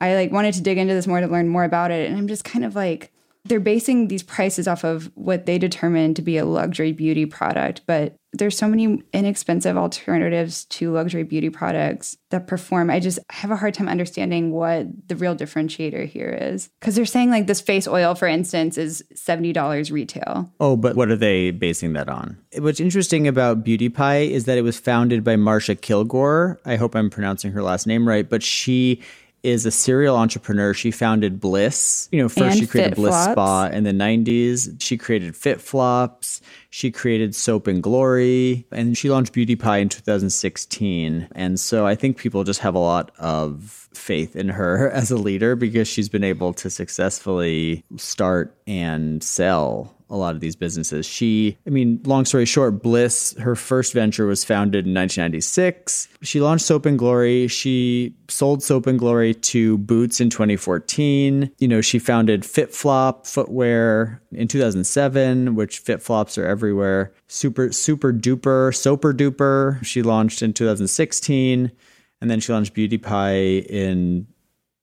I 0.00 0.14
like 0.14 0.32
wanted 0.32 0.54
to 0.54 0.62
dig 0.62 0.78
into 0.78 0.94
this 0.94 1.06
more 1.06 1.20
to 1.20 1.26
learn 1.26 1.48
more 1.48 1.64
about 1.64 1.90
it 1.90 2.08
and 2.08 2.18
I'm 2.18 2.28
just 2.28 2.44
kind 2.44 2.64
of 2.64 2.74
like 2.74 3.12
they're 3.44 3.60
basing 3.60 4.08
these 4.08 4.22
prices 4.22 4.66
off 4.66 4.84
of 4.84 5.10
what 5.14 5.46
they 5.46 5.58
determine 5.58 6.14
to 6.14 6.22
be 6.22 6.38
a 6.38 6.44
luxury 6.44 6.92
beauty 6.92 7.26
product, 7.26 7.82
but 7.86 8.16
there's 8.36 8.56
so 8.56 8.68
many 8.68 9.02
inexpensive 9.12 9.76
alternatives 9.76 10.64
to 10.66 10.90
luxury 10.90 11.22
beauty 11.22 11.50
products 11.50 12.16
that 12.30 12.46
perform. 12.46 12.90
I 12.90 13.00
just 13.00 13.18
have 13.30 13.50
a 13.50 13.56
hard 13.56 13.74
time 13.74 13.88
understanding 13.88 14.50
what 14.50 14.86
the 15.08 15.16
real 15.16 15.36
differentiator 15.36 16.06
here 16.06 16.36
is. 16.40 16.68
Because 16.80 16.96
they're 16.96 17.06
saying, 17.06 17.30
like, 17.30 17.46
this 17.46 17.60
face 17.60 17.86
oil, 17.86 18.14
for 18.14 18.26
instance, 18.26 18.76
is 18.76 19.04
$70 19.14 19.92
retail. 19.92 20.52
Oh, 20.58 20.76
but 20.76 20.96
what 20.96 21.10
are 21.10 21.16
they 21.16 21.50
basing 21.52 21.92
that 21.92 22.08
on? 22.08 22.36
What's 22.58 22.80
interesting 22.80 23.28
about 23.28 23.64
Beauty 23.64 23.88
Pie 23.88 24.18
is 24.18 24.44
that 24.44 24.58
it 24.58 24.62
was 24.62 24.78
founded 24.78 25.22
by 25.22 25.36
Marcia 25.36 25.74
Kilgore. 25.74 26.60
I 26.64 26.76
hope 26.76 26.94
I'm 26.94 27.10
pronouncing 27.10 27.52
her 27.52 27.62
last 27.62 27.86
name 27.86 28.08
right, 28.08 28.28
but 28.28 28.42
she 28.42 29.00
is 29.44 29.66
a 29.66 29.70
serial 29.70 30.16
entrepreneur. 30.16 30.74
She 30.74 30.90
founded 30.90 31.38
Bliss. 31.38 32.08
You 32.10 32.22
know, 32.22 32.28
first 32.28 32.40
And 32.40 32.58
she 32.58 32.66
created 32.66 32.90
Fit 32.90 32.96
Bliss 32.96 33.14
Flops. 33.14 33.32
Spa 33.32 33.66
in 33.66 33.84
the 33.84 33.92
90s. 33.92 34.80
She 34.80 34.96
created 34.96 35.36
Fit 35.36 35.60
Flops. 35.60 36.40
She 36.70 36.90
created 36.90 37.34
Soap 37.34 37.66
and 37.66 37.82
Glory. 37.82 38.66
And 38.72 38.96
she 38.96 39.10
launched 39.10 39.32
Beauty 39.32 39.54
Pie 39.54 39.78
in 39.78 39.88
2016. 39.88 41.28
And 41.34 41.60
so 41.60 41.86
I 41.86 41.94
think 41.94 42.16
people 42.16 42.42
just 42.42 42.60
have 42.60 42.74
a 42.74 42.78
lot 42.78 43.12
of 43.18 43.88
faith 43.92 44.34
in 44.34 44.48
her 44.48 44.90
as 44.92 45.10
a 45.10 45.16
leader 45.16 45.54
because 45.54 45.86
she's 45.86 46.08
been 46.08 46.24
able 46.24 46.52
to 46.54 46.70
successfully 46.70 47.84
start 47.96 48.56
and 48.66 49.22
sell 49.22 49.93
a 50.10 50.16
lot 50.16 50.34
of 50.34 50.40
these 50.40 50.56
businesses. 50.56 51.06
She, 51.06 51.56
I 51.66 51.70
mean, 51.70 52.00
long 52.04 52.24
story 52.24 52.44
short, 52.44 52.82
Bliss, 52.82 53.34
her 53.38 53.56
first 53.56 53.92
venture 53.92 54.26
was 54.26 54.44
founded 54.44 54.86
in 54.86 54.94
1996. 54.94 56.08
She 56.22 56.40
launched 56.40 56.66
Soap 56.66 56.86
and 56.86 56.98
Glory. 56.98 57.48
She 57.48 58.14
sold 58.28 58.62
Soap 58.62 58.86
and 58.86 58.98
Glory 58.98 59.34
to 59.34 59.78
Boots 59.78 60.20
in 60.20 60.30
2014. 60.30 61.50
You 61.58 61.68
know, 61.68 61.80
she 61.80 61.98
founded 61.98 62.42
FitFlop 62.42 63.26
footwear 63.26 64.22
in 64.32 64.48
2007, 64.48 65.54
which 65.54 65.78
Fit 65.78 66.02
Flops 66.02 66.36
are 66.38 66.46
everywhere. 66.46 67.12
Super, 67.26 67.72
super 67.72 68.12
duper, 68.12 68.74
soper 68.74 69.12
duper. 69.12 69.84
She 69.84 70.02
launched 70.02 70.42
in 70.42 70.52
2016. 70.52 71.72
And 72.20 72.30
then 72.30 72.40
she 72.40 72.52
launched 72.52 72.72
Beauty 72.72 72.96
Pie 72.96 73.64
in 73.68 74.26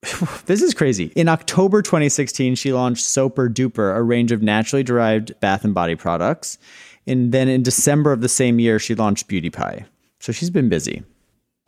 this 0.45 0.61
is 0.61 0.73
crazy. 0.73 1.11
In 1.15 1.27
October 1.27 1.81
2016, 1.81 2.55
she 2.55 2.73
launched 2.73 3.03
Soaper 3.03 3.49
Duper, 3.49 3.95
a 3.95 4.01
range 4.01 4.31
of 4.31 4.41
naturally 4.41 4.83
derived 4.83 5.39
bath 5.39 5.63
and 5.63 5.73
body 5.73 5.95
products. 5.95 6.57
And 7.05 7.31
then 7.31 7.47
in 7.47 7.63
December 7.63 8.11
of 8.11 8.21
the 8.21 8.29
same 8.29 8.59
year, 8.59 8.79
she 8.79 8.95
launched 8.95 9.27
Beauty 9.27 9.49
Pie. 9.49 9.85
So 10.19 10.31
she's 10.31 10.49
been 10.49 10.69
busy. 10.69 11.03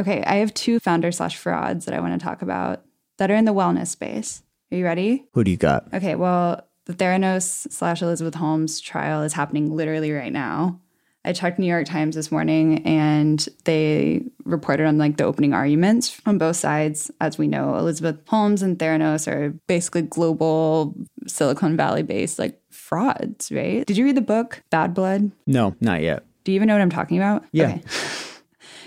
Okay, 0.02 0.24
I 0.24 0.36
have 0.36 0.54
two 0.54 0.80
founder 0.80 1.12
slash 1.12 1.38
frauds 1.38 1.86
that 1.86 1.94
I 1.94 2.00
want 2.00 2.20
to 2.20 2.24
talk 2.24 2.42
about 2.42 2.84
that 3.18 3.30
are 3.30 3.36
in 3.36 3.46
the 3.46 3.54
wellness 3.54 3.88
space. 3.88 4.42
Are 4.72 4.78
you 4.78 4.86
ready? 4.86 5.26
Who 5.34 5.44
do 5.44 5.52
you 5.52 5.58
got? 5.58 5.94
Okay, 5.94 6.16
well, 6.16 6.68
the 6.86 6.94
Theranos 6.94 7.72
slash 7.72 8.02
Elizabeth 8.02 8.36
Holmes 8.36 8.82
trial 8.82 9.22
is 9.22 9.34
happening 9.34 9.76
literally 9.76 10.12
right 10.12 10.34
now. 10.34 10.80
I 11.26 11.32
checked 11.34 11.58
New 11.58 11.68
York 11.68 11.86
Times 11.86 12.16
this 12.16 12.32
morning 12.32 12.86
and 12.86 13.48
they 13.64 14.24
reported 14.44 14.86
on 14.86 14.98
like 14.98 15.18
the 15.18 15.24
opening 15.24 15.54
arguments 15.54 16.20
on 16.26 16.38
both 16.38 16.58
sides. 16.58 17.10
As 17.22 17.38
we 17.38 17.48
know, 17.48 17.76
Elizabeth 17.78 18.18
Holmes 18.28 18.62
and 18.62 18.78
Theranos 18.78 19.28
are 19.32 19.52
basically 19.68 20.02
global 20.02 20.94
Silicon 21.28 21.78
Valley 21.78 22.04
based 22.04 22.40
like 22.40 22.60
frauds, 22.72 23.52
right? 23.52 23.86
Did 23.86 23.98
you 23.98 24.04
read 24.04 24.18
the 24.18 24.22
book 24.22 24.64
Bad 24.70 24.94
Blood? 24.94 25.32
No, 25.48 25.76
not 25.80 26.02
yet. 26.02 26.26
Do 26.44 26.52
you 26.52 26.58
even 26.58 26.68
know 26.68 26.74
what 26.74 26.82
I'm 26.82 26.90
talking 26.90 27.18
about? 27.18 27.46
Yeah. 27.52 27.80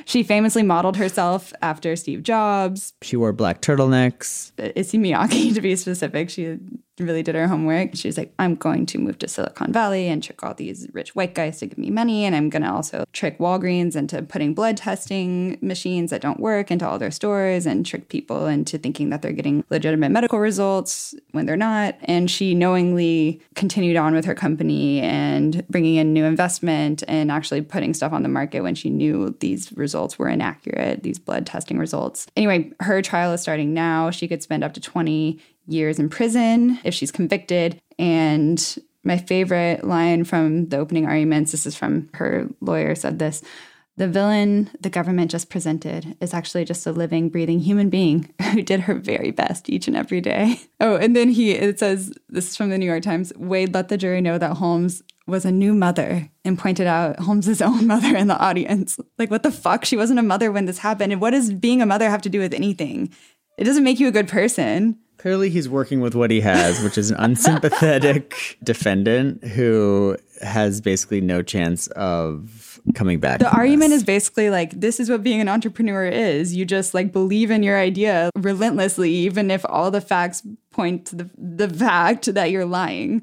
She 0.09 0.22
famously 0.22 0.62
modeled 0.62 0.96
herself 0.96 1.53
after 1.62 1.96
Steve 1.96 2.22
Jobs, 2.22 2.92
She 3.03 3.16
wore 3.16 3.33
black 3.33 3.61
turtlenecks. 3.61 4.53
Uh, 4.57 4.70
Issey 4.77 4.99
Miyake 4.99 5.53
to 5.55 5.61
be 5.61 5.75
specific. 5.75 6.31
She 6.31 6.59
really 7.05 7.23
did 7.23 7.35
her 7.35 7.49
homework. 7.49 7.95
She 7.95 8.09
was 8.09 8.17
like, 8.17 8.33
I'm 8.39 8.55
going 8.55 8.87
to 8.87 8.99
move 8.99 9.19
to 9.19 9.29
Silicon 9.29 9.73
Valley 9.73 10.09
and 10.09 10.23
trick 10.23 10.43
all 10.43 10.55
these 10.55 10.89
rich 10.93 11.15
white 11.15 11.35
guys 11.35 11.59
to 11.59 11.67
give 11.67 11.79
me 11.79 11.91
money. 11.91 12.25
And 12.25 12.35
I'm 12.35 12.49
going 12.49 12.63
to 12.63 12.71
also 12.71 13.05
trick 13.13 13.39
Walgreens 13.39 13.97
into 13.97 14.23
putting 14.23 14.55
blood 14.55 14.77
testing 14.77 15.59
machines 15.61 16.11
that 16.11 16.23
don't 16.23 16.41
work 16.41 16.71
into 16.71 16.89
all 16.89 16.99
their 16.99 17.11
stores 17.11 17.67
and 17.67 17.85
trick 17.85 18.09
people 18.09 18.47
into 18.47 18.79
thinking 18.79 19.11
that 19.11 19.23
they're 19.23 19.33
getting 19.33 19.65
legitimate 19.71 20.11
medical 20.11 20.39
results 20.39 21.15
when 21.33 21.47
they're 21.47 21.57
not. 21.57 21.97
And 22.05 22.31
she 22.31 22.55
knowingly 22.55 23.41
continued 23.55 23.97
on 23.97 24.15
with 24.15 24.25
her 24.25 24.35
company 24.35 25.01
and 25.01 25.67
bringing 25.69 25.97
in 25.97 26.13
new 26.13 26.25
investment 26.25 27.03
and 27.09 27.31
actually 27.31 27.63
putting 27.63 27.95
stuff 27.95 28.13
on 28.13 28.23
the 28.23 28.29
market 28.29 28.63
when 28.63 28.75
she 28.75 28.91
knew 28.91 29.37
these 29.41 29.73
results 29.77 30.19
were 30.19 30.29
inaccurate, 30.29 31.03
these 31.03 31.19
blood 31.19 31.47
testing 31.47 31.79
results. 31.79 32.27
Anyway, 32.37 32.73
her 32.81 33.03
trial 33.03 33.33
is 33.33 33.41
starting 33.41 33.75
now. 33.75 34.11
She 34.11 34.29
could 34.29 34.43
spend 34.43 34.65
up 34.65 34.73
to 34.75 34.81
20 34.81 35.39
years 35.66 35.98
in 35.98 36.09
prison 36.09 36.79
if 36.85 36.94
she's 36.94 37.12
convicted. 37.12 37.81
And 37.98 38.79
my 39.05 39.18
favorite 39.18 39.85
line 39.85 40.24
from 40.24 40.68
the 40.68 40.79
opening 40.79 41.07
arguments 41.07 41.52
this 41.52 41.66
is 41.66 41.76
from 41.76 42.09
her 42.14 42.48
lawyer 42.61 42.94
said 42.94 43.18
this 43.18 43.42
the 43.96 44.09
villain 44.09 44.70
the 44.81 44.90
government 44.90 45.31
just 45.31 45.48
presented 45.48 46.16
is 46.20 46.35
actually 46.35 46.64
just 46.64 46.87
a 46.87 46.92
living, 46.92 47.31
breathing 47.31 47.61
human 47.61 47.88
being 47.88 48.33
who 48.52 48.62
did 48.62 48.81
her 48.81 48.94
very 48.94 49.31
best 49.31 49.70
each 49.70 49.88
and 49.88 49.96
every 49.96 50.20
day. 50.20 50.61
Oh, 50.81 50.96
and 50.96 51.16
then 51.16 51.31
he, 51.31 51.52
it 51.52 51.79
says, 51.79 52.12
this 52.29 52.50
is 52.50 52.57
from 52.57 52.68
the 52.68 52.79
New 52.79 52.87
York 52.87 53.02
Times 53.02 53.33
Wade 53.37 53.72
let 53.72 53.88
the 53.88 53.96
jury 53.96 54.20
know 54.20 54.37
that 54.37 54.59
Holmes 54.59 55.02
was 55.26 55.44
a 55.44 55.50
new 55.50 55.74
mother 55.74 56.31
and 56.44 56.59
pointed 56.59 56.87
out 56.87 57.18
Holmes's 57.18 57.62
own 57.62 57.87
mother 57.87 58.14
in 58.14 58.29
the 58.29 58.38
audience. 58.38 58.98
Like, 59.18 59.31
what 59.31 59.42
the 59.42 59.50
fuck? 59.50 59.85
She 59.85 59.96
wasn't 59.96 60.18
a 60.18 60.22
mother 60.22 60.52
when 60.52 60.66
this 60.66 60.79
happened. 60.79 61.12
And 61.12 61.20
what 61.20 61.31
does 61.31 61.52
being 61.52 61.81
a 61.81 61.87
mother 61.87 62.11
have 62.11 62.22
to 62.22 62.29
do 62.29 62.38
with 62.38 62.55
anything? 62.55 63.12
It 63.57 63.64
doesn't 63.64 63.85
make 63.85 63.98
you 63.98 64.09
a 64.09 64.12
good 64.12 64.29
person. 64.29 64.98
Clearly, 65.18 65.50
he's 65.50 65.68
working 65.68 66.00
with 66.00 66.14
what 66.14 66.31
he 66.31 66.40
has, 66.40 66.83
which 66.83 66.98
is 66.98 67.11
an 67.11 67.16
unsympathetic 67.18 68.59
defendant 68.62 69.42
who 69.44 70.16
has 70.42 70.81
basically 70.81 71.20
no 71.20 71.42
chance 71.42 71.87
of 71.88 72.81
coming 72.94 73.18
back. 73.18 73.40
The 73.40 73.50
argument 73.50 73.92
is 73.92 74.05
basically 74.05 74.50
like 74.50 74.79
this 74.79 75.00
is 75.00 75.11
what 75.11 75.22
being 75.22 75.40
an 75.40 75.48
entrepreneur 75.48 76.05
is. 76.07 76.55
You 76.55 76.64
just 76.64 76.94
like 76.94 77.12
believe 77.12 77.50
in 77.50 77.62
your 77.62 77.79
idea 77.79 78.31
relentlessly, 78.37 79.11
even 79.11 79.50
if 79.50 79.64
all 79.68 79.90
the 79.90 80.00
facts 80.00 80.42
point 80.70 81.07
to 81.07 81.16
the, 81.16 81.31
the 81.37 81.68
fact 81.68 82.33
that 82.35 82.50
you're 82.50 82.66
lying. 82.66 83.22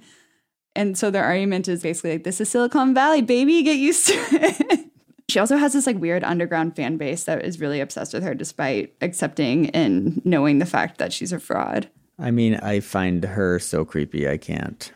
And 0.75 0.97
so 0.97 1.11
their 1.11 1.23
argument 1.23 1.67
is 1.67 1.83
basically 1.83 2.13
like, 2.13 2.23
this 2.23 2.41
is 2.41 2.49
Silicon 2.49 2.93
Valley, 2.93 3.21
baby, 3.21 3.61
get 3.61 3.77
used 3.77 4.07
to 4.07 4.13
it. 4.13 4.89
She 5.29 5.39
also 5.39 5.57
has 5.57 5.73
this 5.73 5.87
like 5.87 5.97
weird 5.97 6.23
underground 6.23 6.75
fan 6.75 6.97
base 6.97 7.23
that 7.23 7.43
is 7.43 7.59
really 7.59 7.79
obsessed 7.79 8.13
with 8.13 8.23
her 8.23 8.33
despite 8.33 8.93
accepting 9.01 9.69
and 9.71 10.23
knowing 10.25 10.59
the 10.59 10.65
fact 10.65 10.97
that 10.97 11.13
she's 11.13 11.31
a 11.31 11.39
fraud. 11.39 11.89
I 12.19 12.31
mean, 12.31 12.55
I 12.55 12.79
find 12.79 13.23
her 13.23 13.59
so 13.59 13.85
creepy. 13.85 14.27
I 14.27 14.37
can't. 14.37 14.91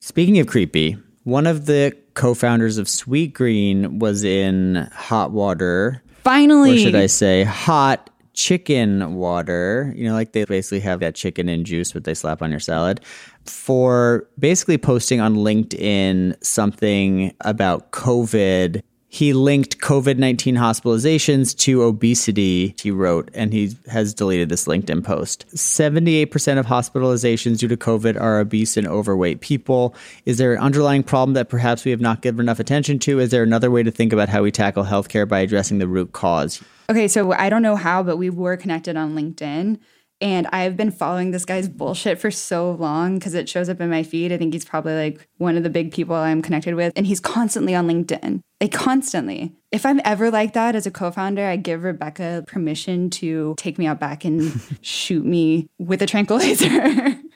Speaking 0.00 0.38
of 0.38 0.46
creepy, 0.46 0.96
one 1.24 1.46
of 1.46 1.66
the 1.66 1.94
co-founders 2.14 2.78
of 2.78 2.86
Sweetgreen 2.86 3.98
was 3.98 4.24
in 4.24 4.88
hot 4.92 5.32
water, 5.32 6.02
Finally, 6.24 6.76
or 6.76 6.78
should 6.78 6.94
I 6.94 7.06
say, 7.06 7.44
hot 7.44 8.10
chicken 8.32 9.16
water. 9.16 9.92
You 9.96 10.08
know, 10.08 10.14
like 10.14 10.32
they 10.32 10.44
basically 10.44 10.80
have 10.80 11.00
that 11.00 11.14
chicken 11.14 11.48
and 11.48 11.66
juice, 11.66 11.94
what 11.94 12.04
they 12.04 12.14
slap 12.14 12.40
on 12.40 12.50
your 12.50 12.60
salad, 12.60 13.00
for 13.44 14.28
basically 14.38 14.78
posting 14.78 15.20
on 15.20 15.36
LinkedIn 15.36 16.42
something 16.42 17.34
about 17.42 17.90
COVID. 17.90 18.82
He 19.10 19.32
linked 19.32 19.78
COVID 19.78 20.18
19 20.18 20.56
hospitalizations 20.56 21.56
to 21.60 21.82
obesity, 21.82 22.74
he 22.80 22.90
wrote, 22.90 23.30
and 23.32 23.54
he 23.54 23.74
has 23.90 24.12
deleted 24.12 24.50
this 24.50 24.66
LinkedIn 24.66 25.02
post. 25.02 25.46
78% 25.54 26.58
of 26.58 26.66
hospitalizations 26.66 27.58
due 27.58 27.68
to 27.68 27.76
COVID 27.76 28.20
are 28.20 28.38
obese 28.38 28.76
and 28.76 28.86
overweight 28.86 29.40
people. 29.40 29.94
Is 30.26 30.36
there 30.36 30.52
an 30.52 30.60
underlying 30.60 31.02
problem 31.02 31.32
that 31.34 31.48
perhaps 31.48 31.86
we 31.86 31.90
have 31.90 32.02
not 32.02 32.20
given 32.20 32.40
enough 32.40 32.60
attention 32.60 32.98
to? 33.00 33.18
Is 33.18 33.30
there 33.30 33.42
another 33.42 33.70
way 33.70 33.82
to 33.82 33.90
think 33.90 34.12
about 34.12 34.28
how 34.28 34.42
we 34.42 34.50
tackle 34.50 34.84
healthcare 34.84 35.26
by 35.26 35.38
addressing 35.38 35.78
the 35.78 35.88
root 35.88 36.12
cause? 36.12 36.62
Okay, 36.90 37.08
so 37.08 37.32
I 37.32 37.48
don't 37.48 37.62
know 37.62 37.76
how, 37.76 38.02
but 38.02 38.18
we 38.18 38.28
were 38.28 38.58
connected 38.58 38.96
on 38.96 39.14
LinkedIn. 39.14 39.78
And 40.20 40.48
I've 40.48 40.76
been 40.76 40.90
following 40.90 41.30
this 41.30 41.44
guy's 41.44 41.68
bullshit 41.68 42.18
for 42.18 42.30
so 42.30 42.72
long 42.72 43.18
because 43.18 43.34
it 43.34 43.48
shows 43.48 43.68
up 43.68 43.80
in 43.80 43.88
my 43.88 44.02
feed. 44.02 44.32
I 44.32 44.36
think 44.36 44.52
he's 44.52 44.64
probably 44.64 44.94
like 44.94 45.28
one 45.38 45.56
of 45.56 45.62
the 45.62 45.70
big 45.70 45.92
people 45.92 46.16
I'm 46.16 46.42
connected 46.42 46.74
with. 46.74 46.92
And 46.96 47.06
he's 47.06 47.20
constantly 47.20 47.74
on 47.74 47.86
LinkedIn, 47.86 48.40
like 48.60 48.72
constantly. 48.72 49.54
If 49.70 49.86
I'm 49.86 50.00
ever 50.04 50.30
like 50.30 50.54
that 50.54 50.74
as 50.74 50.86
a 50.86 50.90
co 50.90 51.10
founder, 51.10 51.46
I 51.46 51.56
give 51.56 51.84
Rebecca 51.84 52.44
permission 52.46 53.10
to 53.10 53.54
take 53.58 53.78
me 53.78 53.86
out 53.86 54.00
back 54.00 54.24
and 54.24 54.60
shoot 54.80 55.24
me 55.24 55.68
with 55.78 56.02
a 56.02 56.06
tranquilizer. 56.06 57.16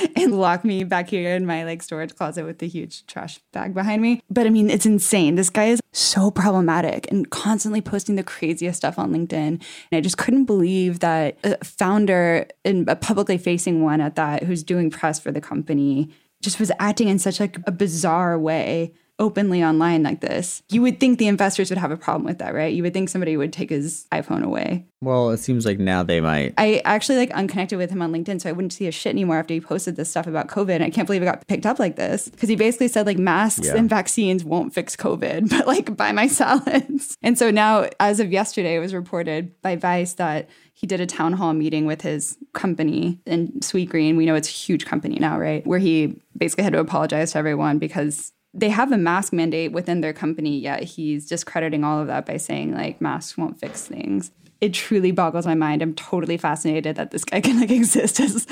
and 0.16 0.38
lock 0.38 0.64
me 0.64 0.84
back 0.84 1.08
here 1.08 1.34
in 1.34 1.46
my 1.46 1.64
like 1.64 1.82
storage 1.82 2.14
closet 2.14 2.44
with 2.44 2.58
the 2.58 2.68
huge 2.68 3.06
trash 3.06 3.40
bag 3.52 3.74
behind 3.74 4.02
me. 4.02 4.22
But 4.30 4.46
I 4.46 4.50
mean, 4.50 4.70
it's 4.70 4.86
insane. 4.86 5.34
This 5.34 5.50
guy 5.50 5.66
is 5.66 5.80
so 5.92 6.30
problematic 6.30 7.10
and 7.10 7.28
constantly 7.30 7.80
posting 7.80 8.16
the 8.16 8.22
craziest 8.22 8.78
stuff 8.78 8.98
on 8.98 9.12
LinkedIn. 9.12 9.32
And 9.32 9.62
I 9.92 10.00
just 10.00 10.18
couldn't 10.18 10.44
believe 10.44 11.00
that 11.00 11.38
a 11.44 11.62
founder 11.64 12.46
and 12.64 12.88
a 12.88 12.96
publicly 12.96 13.38
facing 13.38 13.82
one 13.82 14.00
at 14.00 14.16
that 14.16 14.44
who's 14.44 14.62
doing 14.62 14.90
press 14.90 15.18
for 15.18 15.32
the 15.32 15.40
company 15.40 16.10
just 16.42 16.58
was 16.58 16.72
acting 16.78 17.08
in 17.08 17.18
such 17.18 17.38
like 17.38 17.58
a 17.66 17.72
bizarre 17.72 18.38
way 18.38 18.94
openly 19.20 19.62
online 19.62 20.02
like 20.02 20.20
this, 20.20 20.62
you 20.70 20.82
would 20.82 20.98
think 20.98 21.18
the 21.18 21.28
investors 21.28 21.70
would 21.70 21.78
have 21.78 21.92
a 21.92 21.96
problem 21.96 22.24
with 22.24 22.38
that, 22.38 22.54
right? 22.54 22.72
You 22.72 22.82
would 22.82 22.94
think 22.94 23.10
somebody 23.10 23.36
would 23.36 23.52
take 23.52 23.70
his 23.70 24.06
iPhone 24.10 24.42
away. 24.42 24.86
Well, 25.02 25.30
it 25.30 25.38
seems 25.38 25.64
like 25.64 25.78
now 25.78 26.02
they 26.02 26.20
might. 26.20 26.54
I 26.58 26.82
actually 26.84 27.18
like 27.18 27.30
unconnected 27.30 27.78
with 27.78 27.90
him 27.90 28.02
on 28.02 28.12
LinkedIn, 28.12 28.40
so 28.40 28.48
I 28.48 28.52
wouldn't 28.52 28.72
see 28.72 28.86
a 28.86 28.92
shit 28.92 29.10
anymore 29.10 29.38
after 29.38 29.54
he 29.54 29.60
posted 29.60 29.96
this 29.96 30.10
stuff 30.10 30.26
about 30.26 30.48
COVID. 30.48 30.74
And 30.74 30.84
I 30.84 30.90
can't 30.90 31.06
believe 31.06 31.22
it 31.22 31.26
got 31.26 31.46
picked 31.46 31.66
up 31.66 31.78
like 31.78 31.96
this 31.96 32.28
because 32.28 32.48
he 32.48 32.56
basically 32.56 32.88
said 32.88 33.06
like 33.06 33.18
masks 33.18 33.66
yeah. 33.66 33.76
and 33.76 33.88
vaccines 33.88 34.44
won't 34.44 34.74
fix 34.74 34.96
COVID, 34.96 35.50
but 35.50 35.66
like 35.66 35.96
buy 35.96 36.12
my 36.12 36.26
salads. 36.26 37.16
and 37.22 37.38
so 37.38 37.50
now, 37.50 37.88
as 38.00 38.20
of 38.20 38.32
yesterday, 38.32 38.76
it 38.76 38.80
was 38.80 38.94
reported 38.94 39.60
by 39.62 39.76
Vice 39.76 40.14
that 40.14 40.48
he 40.74 40.86
did 40.86 41.00
a 41.00 41.06
town 41.06 41.34
hall 41.34 41.52
meeting 41.52 41.84
with 41.84 42.00
his 42.00 42.38
company 42.54 43.20
in 43.26 43.48
Sweetgreen. 43.60 44.16
We 44.16 44.24
know 44.24 44.34
it's 44.34 44.48
a 44.48 44.52
huge 44.52 44.86
company 44.86 45.18
now, 45.18 45.38
right? 45.38 45.66
Where 45.66 45.78
he 45.78 46.18
basically 46.36 46.64
had 46.64 46.72
to 46.72 46.80
apologize 46.80 47.32
to 47.32 47.38
everyone 47.38 47.78
because 47.78 48.32
they 48.52 48.68
have 48.68 48.92
a 48.92 48.98
mask 48.98 49.32
mandate 49.32 49.72
within 49.72 50.00
their 50.00 50.12
company, 50.12 50.58
yet 50.58 50.82
he's 50.82 51.28
discrediting 51.28 51.84
all 51.84 52.00
of 52.00 52.08
that 52.08 52.26
by 52.26 52.36
saying 52.36 52.74
like 52.74 53.00
masks 53.00 53.36
won't 53.36 53.58
fix 53.60 53.86
things. 53.86 54.32
It 54.60 54.74
truly 54.74 55.12
boggles 55.12 55.46
my 55.46 55.54
mind. 55.54 55.80
I'm 55.80 55.94
totally 55.94 56.36
fascinated 56.36 56.96
that 56.96 57.12
this 57.12 57.24
guy 57.24 57.40
can 57.40 57.60
like 57.60 57.70
exist 57.70 58.20
as 58.20 58.46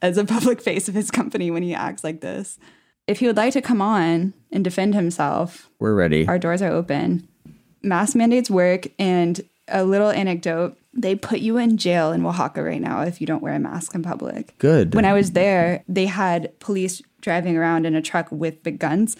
as 0.00 0.18
a 0.18 0.24
public 0.24 0.60
face 0.60 0.88
of 0.88 0.94
his 0.94 1.10
company 1.10 1.50
when 1.50 1.62
he 1.62 1.74
acts 1.74 2.02
like 2.02 2.20
this. 2.20 2.58
If 3.06 3.18
he 3.18 3.26
would 3.26 3.36
like 3.36 3.52
to 3.54 3.62
come 3.62 3.82
on 3.82 4.32
and 4.50 4.62
defend 4.62 4.94
himself, 4.94 5.68
we're 5.78 5.94
ready. 5.94 6.26
Our 6.26 6.38
doors 6.38 6.62
are 6.62 6.70
open. 6.70 7.28
Mask 7.82 8.14
mandates 8.14 8.48
work 8.48 8.86
and 8.98 9.40
a 9.68 9.84
little 9.84 10.10
anecdote 10.10 10.76
they 10.94 11.14
put 11.14 11.38
you 11.38 11.56
in 11.56 11.78
jail 11.78 12.12
in 12.12 12.24
Oaxaca 12.24 12.62
right 12.62 12.80
now 12.80 13.00
if 13.00 13.20
you 13.20 13.26
don't 13.26 13.42
wear 13.42 13.54
a 13.54 13.58
mask 13.58 13.94
in 13.94 14.02
public. 14.02 14.56
Good. 14.58 14.94
When 14.94 15.04
I 15.04 15.14
was 15.14 15.32
there, 15.32 15.84
they 15.88 16.06
had 16.06 16.58
police 16.60 17.00
driving 17.22 17.56
around 17.56 17.86
in 17.86 17.94
a 17.94 18.02
truck 18.02 18.30
with 18.30 18.62
big 18.62 18.78
guns 18.78 19.16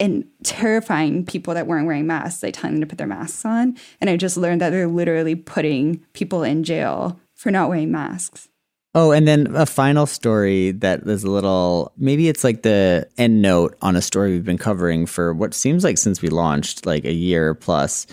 and 0.00 0.24
terrifying 0.42 1.24
people 1.24 1.54
that 1.54 1.66
weren't 1.66 1.86
wearing 1.86 2.06
masks, 2.06 2.42
like 2.42 2.54
telling 2.54 2.74
them 2.74 2.80
to 2.80 2.86
put 2.86 2.98
their 2.98 3.06
masks 3.06 3.44
on. 3.44 3.76
And 4.00 4.10
I 4.10 4.16
just 4.16 4.36
learned 4.36 4.60
that 4.60 4.70
they're 4.70 4.88
literally 4.88 5.34
putting 5.34 5.98
people 6.12 6.42
in 6.42 6.64
jail 6.64 7.20
for 7.34 7.50
not 7.50 7.68
wearing 7.68 7.92
masks. 7.92 8.48
Oh, 8.96 9.10
and 9.10 9.26
then 9.26 9.54
a 9.56 9.66
final 9.66 10.06
story 10.06 10.70
that 10.70 11.02
is 11.06 11.24
a 11.24 11.30
little 11.30 11.92
maybe 11.96 12.28
it's 12.28 12.44
like 12.44 12.62
the 12.62 13.08
end 13.18 13.42
note 13.42 13.76
on 13.82 13.96
a 13.96 14.02
story 14.02 14.32
we've 14.32 14.44
been 14.44 14.56
covering 14.56 15.06
for 15.06 15.34
what 15.34 15.52
seems 15.52 15.82
like 15.82 15.98
since 15.98 16.22
we 16.22 16.28
launched, 16.28 16.86
like 16.86 17.04
a 17.04 17.12
year 17.12 17.54
plus. 17.54 18.06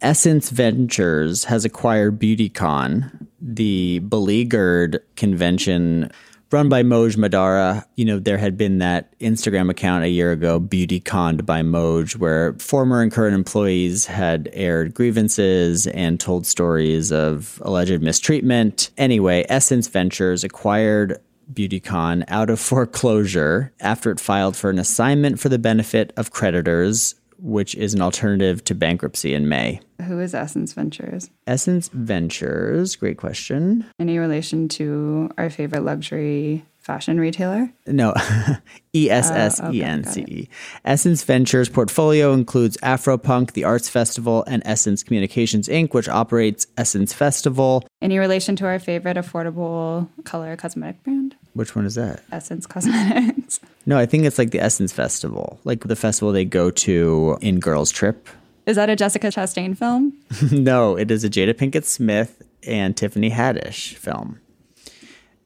Essence 0.00 0.50
Ventures 0.50 1.44
has 1.44 1.64
acquired 1.64 2.20
BeautyCon, 2.20 3.26
the 3.40 4.00
beleaguered 4.00 5.00
convention 5.16 6.10
run 6.54 6.68
by 6.68 6.84
Moj 6.84 7.16
Mahdara. 7.16 7.84
You 7.96 8.04
know, 8.04 8.20
there 8.20 8.38
had 8.38 8.56
been 8.56 8.78
that 8.78 9.18
Instagram 9.18 9.70
account 9.70 10.04
a 10.04 10.08
year 10.08 10.30
ago, 10.30 10.60
Beauty 10.60 11.00
Conned 11.00 11.44
by 11.44 11.62
Moj, 11.62 12.14
where 12.14 12.52
former 12.60 13.02
and 13.02 13.10
current 13.10 13.34
employees 13.34 14.06
had 14.06 14.48
aired 14.52 14.94
grievances 14.94 15.88
and 15.88 16.20
told 16.20 16.46
stories 16.46 17.10
of 17.10 17.60
alleged 17.64 18.00
mistreatment. 18.02 18.90
Anyway, 18.96 19.44
Essence 19.48 19.88
Ventures 19.88 20.44
acquired 20.44 21.18
BeautyCon 21.52 22.22
out 22.28 22.50
of 22.50 22.60
foreclosure 22.60 23.72
after 23.80 24.12
it 24.12 24.20
filed 24.20 24.56
for 24.56 24.70
an 24.70 24.78
assignment 24.78 25.40
for 25.40 25.48
the 25.48 25.58
benefit 25.58 26.12
of 26.16 26.30
creditors 26.30 27.16
which 27.44 27.74
is 27.74 27.92
an 27.92 28.00
alternative 28.00 28.64
to 28.64 28.74
bankruptcy 28.74 29.34
in 29.34 29.48
May. 29.48 29.78
Who 30.02 30.18
is 30.18 30.34
Essence 30.34 30.72
Ventures? 30.72 31.30
Essence 31.46 31.88
Ventures, 31.88 32.96
great 32.96 33.18
question. 33.18 33.84
Any 34.00 34.18
relation 34.18 34.66
to 34.70 35.30
our 35.36 35.50
favorite 35.50 35.82
luxury 35.84 36.64
fashion 36.78 37.20
retailer? 37.20 37.70
No, 37.86 38.14
E 38.94 39.10
S 39.10 39.30
S 39.30 39.60
E 39.72 39.82
N 39.82 40.04
C 40.04 40.24
E. 40.26 40.48
Oh, 40.50 40.54
Essence 40.86 41.22
Ventures 41.22 41.68
portfolio 41.68 42.32
includes 42.32 42.76
Afropunk, 42.78 43.52
the 43.52 43.64
Arts 43.64 43.88
Festival, 43.88 44.42
and 44.46 44.62
Essence 44.64 45.02
Communications 45.02 45.68
Inc., 45.68 45.92
which 45.92 46.08
operates 46.08 46.66
Essence 46.78 47.12
Festival. 47.12 47.86
Any 48.00 48.18
relation 48.18 48.56
to 48.56 48.66
our 48.66 48.78
favorite 48.78 49.16
affordable 49.18 50.08
color 50.24 50.56
cosmetic 50.56 51.02
brand? 51.02 51.36
Which 51.54 51.74
one 51.74 51.86
is 51.86 51.94
that? 51.94 52.22
Essence 52.30 52.66
Cosmetics. 52.66 53.60
No, 53.86 53.98
I 53.98 54.06
think 54.06 54.24
it's 54.24 54.38
like 54.38 54.50
the 54.50 54.60
Essence 54.60 54.94
Festival, 54.94 55.60
like 55.64 55.80
the 55.86 55.94
festival 55.94 56.32
they 56.32 56.46
go 56.46 56.70
to 56.70 57.36
in 57.42 57.60
Girls 57.60 57.90
Trip. 57.90 58.30
Is 58.64 58.76
that 58.76 58.88
a 58.88 58.96
Jessica 58.96 59.26
Chastain 59.26 59.76
film? 59.76 60.14
no, 60.50 60.96
it 60.96 61.10
is 61.10 61.22
a 61.22 61.28
Jada 61.28 61.52
Pinkett 61.52 61.84
Smith 61.84 62.42
and 62.66 62.96
Tiffany 62.96 63.30
Haddish 63.30 63.92
film. 63.96 64.40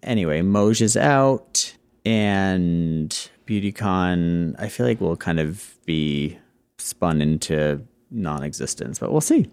Anyway, 0.04 0.40
Moj 0.40 0.80
is 0.80 0.96
out 0.96 1.74
and 2.04 3.10
BeautyCon, 3.48 4.54
I 4.56 4.68
feel 4.68 4.86
like 4.86 5.00
will 5.00 5.16
kind 5.16 5.40
of 5.40 5.74
be 5.84 6.38
spun 6.78 7.20
into 7.20 7.82
non 8.12 8.44
existence, 8.44 9.00
but 9.00 9.10
we'll 9.10 9.20
see. 9.20 9.50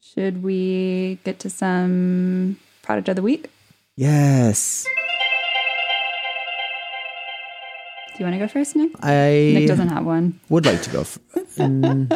Should 0.00 0.42
we 0.42 1.20
get 1.22 1.38
to 1.40 1.50
some 1.50 2.58
product 2.82 3.08
of 3.08 3.14
the 3.14 3.22
week? 3.22 3.50
Yes. 3.94 4.84
Do 8.16 8.24
you 8.24 8.30
want 8.30 8.40
to 8.40 8.46
go 8.46 8.48
first, 8.48 8.74
Nick? 8.74 8.92
I 9.02 9.52
Nick 9.52 9.68
doesn't 9.68 9.90
have 9.90 10.06
one. 10.06 10.40
Would 10.48 10.64
like 10.64 10.80
to 10.84 10.90
go. 10.90 11.00
F- 11.02 11.18
mm. 11.56 12.10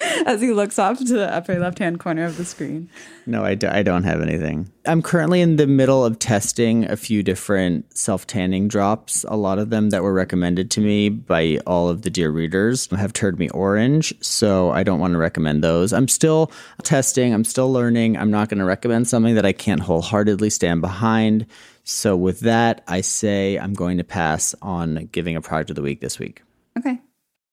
As 0.26 0.40
he 0.40 0.52
looks 0.52 0.78
off 0.78 0.96
to 0.98 1.04
the 1.04 1.30
upper 1.30 1.58
left 1.58 1.78
hand 1.78 2.00
corner 2.00 2.24
of 2.24 2.38
the 2.38 2.46
screen. 2.46 2.88
No, 3.26 3.44
I 3.44 3.56
d- 3.56 3.66
I 3.66 3.82
don't 3.82 4.04
have 4.04 4.22
anything. 4.22 4.70
I'm 4.86 5.02
currently 5.02 5.42
in 5.42 5.56
the 5.56 5.66
middle 5.66 6.02
of 6.02 6.18
testing 6.18 6.90
a 6.90 6.96
few 6.96 7.22
different 7.22 7.94
self 7.94 8.26
tanning 8.26 8.66
drops. 8.66 9.26
A 9.28 9.36
lot 9.36 9.58
of 9.58 9.68
them 9.68 9.90
that 9.90 10.02
were 10.02 10.14
recommended 10.14 10.70
to 10.72 10.80
me 10.80 11.10
by 11.10 11.58
all 11.66 11.90
of 11.90 12.00
the 12.00 12.10
dear 12.10 12.30
readers 12.30 12.86
have 12.86 13.12
turned 13.12 13.38
me 13.38 13.50
orange, 13.50 14.14
so 14.22 14.70
I 14.70 14.82
don't 14.82 14.98
want 14.98 15.12
to 15.12 15.18
recommend 15.18 15.62
those. 15.62 15.92
I'm 15.92 16.08
still 16.08 16.50
testing, 16.82 17.34
I'm 17.34 17.44
still 17.44 17.70
learning. 17.70 18.16
I'm 18.16 18.30
not 18.30 18.48
going 18.48 18.60
to 18.60 18.64
recommend 18.64 19.08
something 19.08 19.34
that 19.34 19.44
I 19.44 19.52
can't 19.52 19.80
wholeheartedly 19.80 20.48
stand 20.48 20.80
behind. 20.80 21.44
So, 21.84 22.16
with 22.16 22.40
that, 22.40 22.82
I 22.88 23.02
say 23.02 23.56
I'm 23.58 23.74
going 23.74 23.98
to 23.98 24.04
pass 24.04 24.54
on 24.62 25.08
giving 25.12 25.36
a 25.36 25.42
product 25.42 25.70
of 25.70 25.76
the 25.76 25.82
week 25.82 26.00
this 26.00 26.18
week. 26.18 26.42
Okay. 26.78 26.98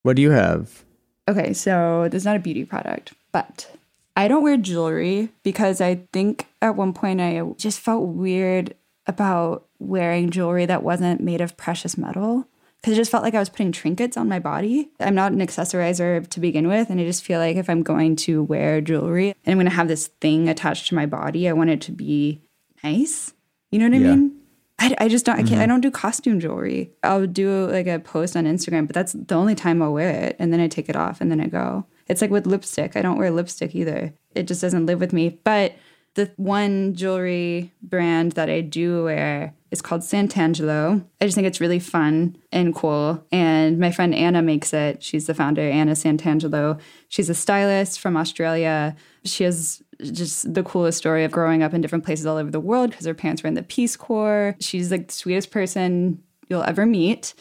What 0.04 0.16
do 0.16 0.22
you 0.22 0.32
have? 0.32 0.84
Okay, 1.28 1.54
so 1.54 2.08
this 2.10 2.22
is 2.22 2.26
not 2.26 2.38
a 2.38 2.40
beauty 2.40 2.66
product, 2.66 3.14
but 3.32 3.70
I 4.16 4.28
don't 4.28 4.44
wear 4.44 4.58
jewelry 4.58 5.30
because 5.44 5.82
I 5.82 6.08
think 6.12 6.48
at 6.62 6.76
one 6.76 6.94
point 6.94 7.22
I 7.22 7.42
just 7.58 7.80
felt 7.80 8.08
weird 8.08 8.76
about 9.06 9.68
wearing 9.80 10.30
jewelry 10.30 10.66
that 10.66 10.84
wasn't 10.84 11.22
made 11.22 11.42
of 11.42 11.58
precious 11.58 11.98
metal 11.98 12.48
because 12.78 12.94
it 12.94 12.98
just 12.98 13.12
felt 13.12 13.24
like 13.24 13.36
I 13.36 13.40
was 13.40 13.50
putting 13.50 13.72
trinkets 13.72 14.18
on 14.18 14.28
my 14.28 14.40
body. 14.40 14.90
I'm 15.00 15.16
not 15.16 15.32
an 15.32 15.40
accessorizer 15.40 16.28
to 16.28 16.40
begin 16.40 16.68
with, 16.68 16.90
and 16.90 17.00
I 17.00 17.04
just 17.04 17.24
feel 17.24 17.40
like 17.40 17.58
if 17.58 17.70
I'm 17.70 17.84
going 17.84 18.16
to 18.18 18.44
wear 18.44 18.82
jewelry 18.82 19.30
and 19.30 19.52
I'm 19.52 19.58
going 19.58 19.70
to 19.70 19.76
have 19.76 19.88
this 19.88 20.08
thing 20.08 20.50
attached 20.50 20.88
to 20.88 20.96
my 20.96 21.06
body, 21.06 21.48
I 21.48 21.54
want 21.54 21.70
it 21.70 21.82
to 21.82 21.92
be 21.92 22.42
nice. 22.84 23.34
You 23.72 23.80
know 23.80 23.86
what 23.86 23.96
I 23.96 23.98
yeah. 23.98 24.16
mean? 24.16 24.38
I, 24.80 24.96
I, 25.00 25.08
just 25.08 25.26
don't. 25.26 25.36
I 25.36 25.40
can't. 25.40 25.52
Mm-hmm. 25.52 25.62
I 25.62 25.66
don't 25.68 25.82
do 25.82 25.92
costume 25.92 26.40
jewelry. 26.40 26.92
I'll 27.04 27.28
do 27.28 27.68
like 27.68 27.88
a 27.88 28.00
post 28.00 28.36
on 28.36 28.46
Instagram, 28.46 28.88
but 28.88 28.96
that's 28.96 29.14
the 29.14 29.36
only 29.36 29.56
time 29.56 29.82
I'll 29.82 29.94
wear 29.94 30.10
it, 30.10 30.36
and 30.40 30.52
then 30.52 30.60
I 30.60 30.68
take 30.68 30.90
it 30.90 30.96
off, 30.96 31.22
and 31.22 31.32
then 31.32 31.40
I 31.40 31.48
go. 31.48 31.86
It's 32.08 32.22
like 32.22 32.32
with 32.32 32.48
lipstick. 32.48 32.96
I 32.96 33.02
don't 33.02 33.18
wear 33.18 33.32
lipstick 33.32 33.76
either. 33.76 34.14
It 34.36 34.44
just 34.44 34.62
doesn't 34.62 34.88
live 34.88 35.00
with 35.00 35.14
me. 35.14 35.40
But 35.44 35.76
the 36.16 36.32
one 36.36 36.94
jewelry 36.94 37.74
brand 37.82 38.34
that 38.34 38.50
I 38.50 38.62
do 38.62 39.06
wear 39.06 39.54
is 39.72 39.82
called 39.82 40.02
Santangelo. 40.02 41.06
I 41.22 41.26
just 41.26 41.36
think 41.36 41.48
it's 41.48 41.62
really 41.62 41.80
fun 41.80 42.36
and 42.52 42.76
cool. 42.76 43.26
And 43.32 43.80
my 43.80 43.92
friend 43.92 44.14
Anna 44.14 44.42
makes 44.42 44.74
it. 44.74 45.02
She's 45.02 45.28
the 45.28 45.34
founder, 45.34 45.62
Anna 45.62 45.94
Santangelo. 45.94 46.80
She's 47.08 47.30
a 47.30 47.36
stylist 47.36 48.00
from 48.00 48.18
Australia. 48.18 48.96
She 49.24 49.46
has 49.46 49.82
just 50.12 50.54
the 50.54 50.64
coolest 50.64 50.98
story 50.98 51.24
of 51.24 51.32
growing 51.32 51.64
up 51.64 51.74
in 51.74 51.82
different 51.82 52.06
places 52.06 52.26
all 52.26 52.38
over 52.38 52.52
the 52.52 52.60
world 52.60 52.92
because 52.92 53.06
her 53.06 53.14
parents 53.14 53.44
were 53.44 53.48
in 53.48 53.54
the 53.54 53.64
Peace 53.64 53.96
Corps. 53.96 54.56
She's 54.60 54.92
like 54.92 55.08
the 55.08 55.14
sweetest 55.14 55.52
person 55.52 56.24
you'll 56.50 56.64
ever 56.64 56.86
meet. 56.86 57.34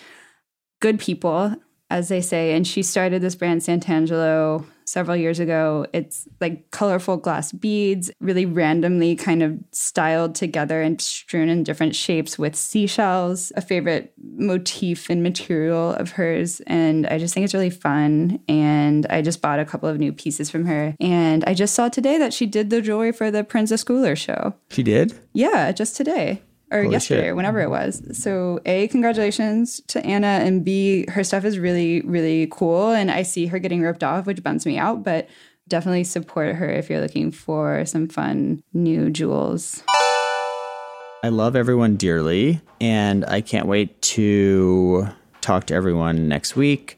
Good 0.81 0.99
people, 0.99 1.55
as 1.91 2.09
they 2.09 2.21
say. 2.21 2.53
And 2.53 2.67
she 2.67 2.83
started 2.83 3.23
this 3.23 3.35
brand, 3.35 3.61
Santangelo, 3.61 4.65
several 4.91 5.17
years 5.17 5.39
ago. 5.39 5.87
It's 5.93 6.27
like 6.41 6.71
colorful 6.73 7.17
glass 7.17 7.53
beads, 7.53 8.11
really 8.21 8.45
randomly 8.45 9.15
kind 9.15 9.43
of 9.43 9.57
styled 9.71 10.35
together 10.35 10.83
and 10.83 11.01
strewn 11.01 11.49
in 11.49 11.63
different 11.63 11.95
shapes 11.95 12.39
with 12.39 12.57
seashells, 12.57 13.53
a 13.57 13.61
favorite 13.61 14.13
motif 14.21 15.09
and 15.09 15.23
material 15.23 15.95
of 15.95 16.13
hers. 16.13 16.61
And 16.67 17.07
I 17.07 17.19
just 17.19 17.33
think 17.33 17.45
it's 17.45 17.55
really 17.55 17.71
fun. 17.71 18.41
And 18.49 19.07
I 19.07 19.23
just 19.23 19.41
bought 19.41 19.61
a 19.61 19.65
couple 19.65 19.89
of 19.89 19.99
new 19.99 20.13
pieces 20.13 20.51
from 20.51 20.67
her. 20.67 20.97
And 20.99 21.45
I 21.45 21.55
just 21.55 21.75
saw 21.75 21.89
today 21.89 22.19
that 22.19 22.35
she 22.35 22.47
did 22.47 22.71
the 22.71 22.83
jewelry 22.83 23.13
for 23.13 23.31
the 23.31 23.45
Proenza 23.45 23.79
Schouler 23.79 24.17
show. 24.17 24.55
She 24.71 24.83
did? 24.83 25.19
Yeah, 25.33 25.71
just 25.71 25.97
today 25.97 26.43
or 26.71 26.83
Holy 26.83 26.93
yesterday 26.93 27.23
shit. 27.23 27.31
or 27.31 27.35
whenever 27.35 27.61
it 27.61 27.71
was. 27.71 28.03
So 28.13 28.61
A, 28.67 28.89
congratulations 28.89 29.81
to 29.89 30.05
Anna 30.05 30.27
and 30.27 30.65
B, 30.65 31.05
her 31.09 31.25
stuff 31.25 31.45
is 31.45 31.59
really, 31.59 32.01
really 32.03 32.47
cool. 32.51 32.91
And 32.91 33.11
I 33.11 33.23
see 33.23 33.47
her 33.47 33.59
getting 33.59 33.83
ripped 33.83 34.05
off, 34.05 34.27
which 34.27 34.43
bums 34.43 34.65
me 34.67 34.79
out, 34.79 35.03
but 35.03 35.29
definitely 35.69 36.05
support 36.05 36.57
her 36.57 36.69
if 36.69 36.91
you're 36.91 37.01
looking 37.01 37.31
for 37.31 37.85
some 37.87 38.09
fun 38.09 38.63
new 38.73 39.11
jewels. 39.11 39.83
I 41.23 41.29
love 41.29 41.55
everyone 41.55 41.97
dearly, 41.97 42.63
and 42.81 43.27
I 43.27 43.43
can't 43.43 43.67
wait 43.67 44.01
to 44.03 45.09
talk 45.43 45.67
to 45.67 45.75
everyone 45.75 46.29
next 46.29 46.57
week. 46.57 46.97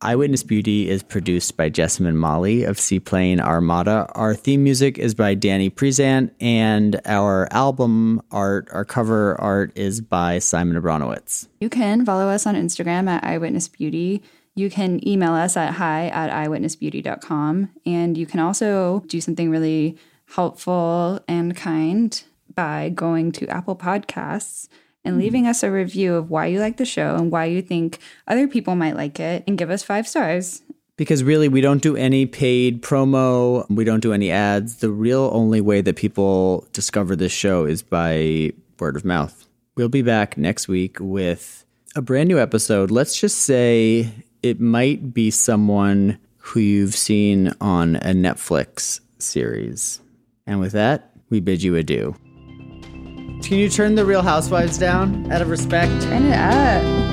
Eyewitness 0.00 0.44
Beauty 0.44 0.88
is 0.88 1.02
produced 1.02 1.56
by 1.56 1.68
Jessamine 1.68 2.16
Molly 2.16 2.62
of 2.62 2.78
Seaplane 2.78 3.40
Armada. 3.40 4.06
Our 4.14 4.32
theme 4.32 4.62
music 4.62 4.96
is 4.96 5.12
by 5.12 5.34
Danny 5.34 5.70
Prezant, 5.70 6.30
and 6.40 7.00
our 7.04 7.48
album 7.50 8.22
art, 8.30 8.68
our 8.70 8.84
cover 8.84 9.34
art, 9.40 9.76
is 9.76 10.00
by 10.00 10.38
Simon 10.38 10.80
Abronowitz. 10.80 11.48
You 11.60 11.68
can 11.68 12.04
follow 12.04 12.28
us 12.28 12.46
on 12.46 12.54
Instagram 12.54 13.08
at 13.08 13.24
Eyewitness 13.24 13.66
Beauty. 13.66 14.22
You 14.54 14.70
can 14.70 15.06
email 15.06 15.32
us 15.32 15.56
at 15.56 15.74
hi 15.74 16.06
at 16.06 16.30
eyewitnessbeauty.com. 16.30 17.70
And 17.84 18.16
you 18.16 18.26
can 18.26 18.38
also 18.38 19.02
do 19.08 19.20
something 19.20 19.50
really 19.50 19.98
helpful 20.26 21.18
and 21.26 21.56
kind 21.56 22.22
by 22.54 22.90
going 22.90 23.32
to 23.32 23.48
Apple 23.48 23.74
Podcasts 23.74 24.68
and 25.08 25.14
mm-hmm. 25.14 25.22
leaving 25.24 25.46
us 25.46 25.62
a 25.62 25.70
review 25.70 26.14
of 26.14 26.28
why 26.28 26.46
you 26.46 26.60
like 26.60 26.76
the 26.76 26.84
show 26.84 27.14
and 27.14 27.32
why 27.32 27.46
you 27.46 27.62
think 27.62 27.98
other 28.26 28.46
people 28.46 28.74
might 28.74 28.94
like 28.94 29.18
it 29.18 29.42
and 29.46 29.56
give 29.56 29.70
us 29.70 29.82
five 29.82 30.06
stars. 30.06 30.62
Because 30.96 31.24
really, 31.24 31.48
we 31.48 31.62
don't 31.62 31.80
do 31.80 31.96
any 31.96 32.26
paid 32.26 32.82
promo, 32.82 33.64
we 33.70 33.84
don't 33.84 34.00
do 34.00 34.12
any 34.12 34.30
ads. 34.30 34.76
The 34.76 34.90
real 34.90 35.30
only 35.32 35.60
way 35.62 35.80
that 35.80 35.96
people 35.96 36.66
discover 36.72 37.16
this 37.16 37.32
show 37.32 37.64
is 37.64 37.82
by 37.82 38.52
word 38.78 38.96
of 38.96 39.04
mouth. 39.04 39.48
We'll 39.76 39.88
be 39.88 40.02
back 40.02 40.36
next 40.36 40.68
week 40.68 40.98
with 41.00 41.64
a 41.96 42.02
brand 42.02 42.28
new 42.28 42.38
episode. 42.38 42.90
Let's 42.90 43.18
just 43.18 43.38
say 43.38 44.12
it 44.42 44.60
might 44.60 45.14
be 45.14 45.30
someone 45.30 46.18
who 46.36 46.60
you've 46.60 46.96
seen 46.96 47.54
on 47.60 47.96
a 47.96 48.12
Netflix 48.12 49.00
series. 49.18 50.00
And 50.46 50.60
with 50.60 50.72
that, 50.72 51.12
we 51.30 51.40
bid 51.40 51.62
you 51.62 51.76
adieu. 51.76 52.16
Can 53.42 53.58
you 53.58 53.68
turn 53.68 53.94
the 53.94 54.04
Real 54.04 54.22
Housewives 54.22 54.76
down 54.78 55.30
out 55.32 55.40
of 55.40 55.48
respect? 55.48 56.02
Turn 56.02 56.24
it 56.24 56.34
up. 56.34 57.07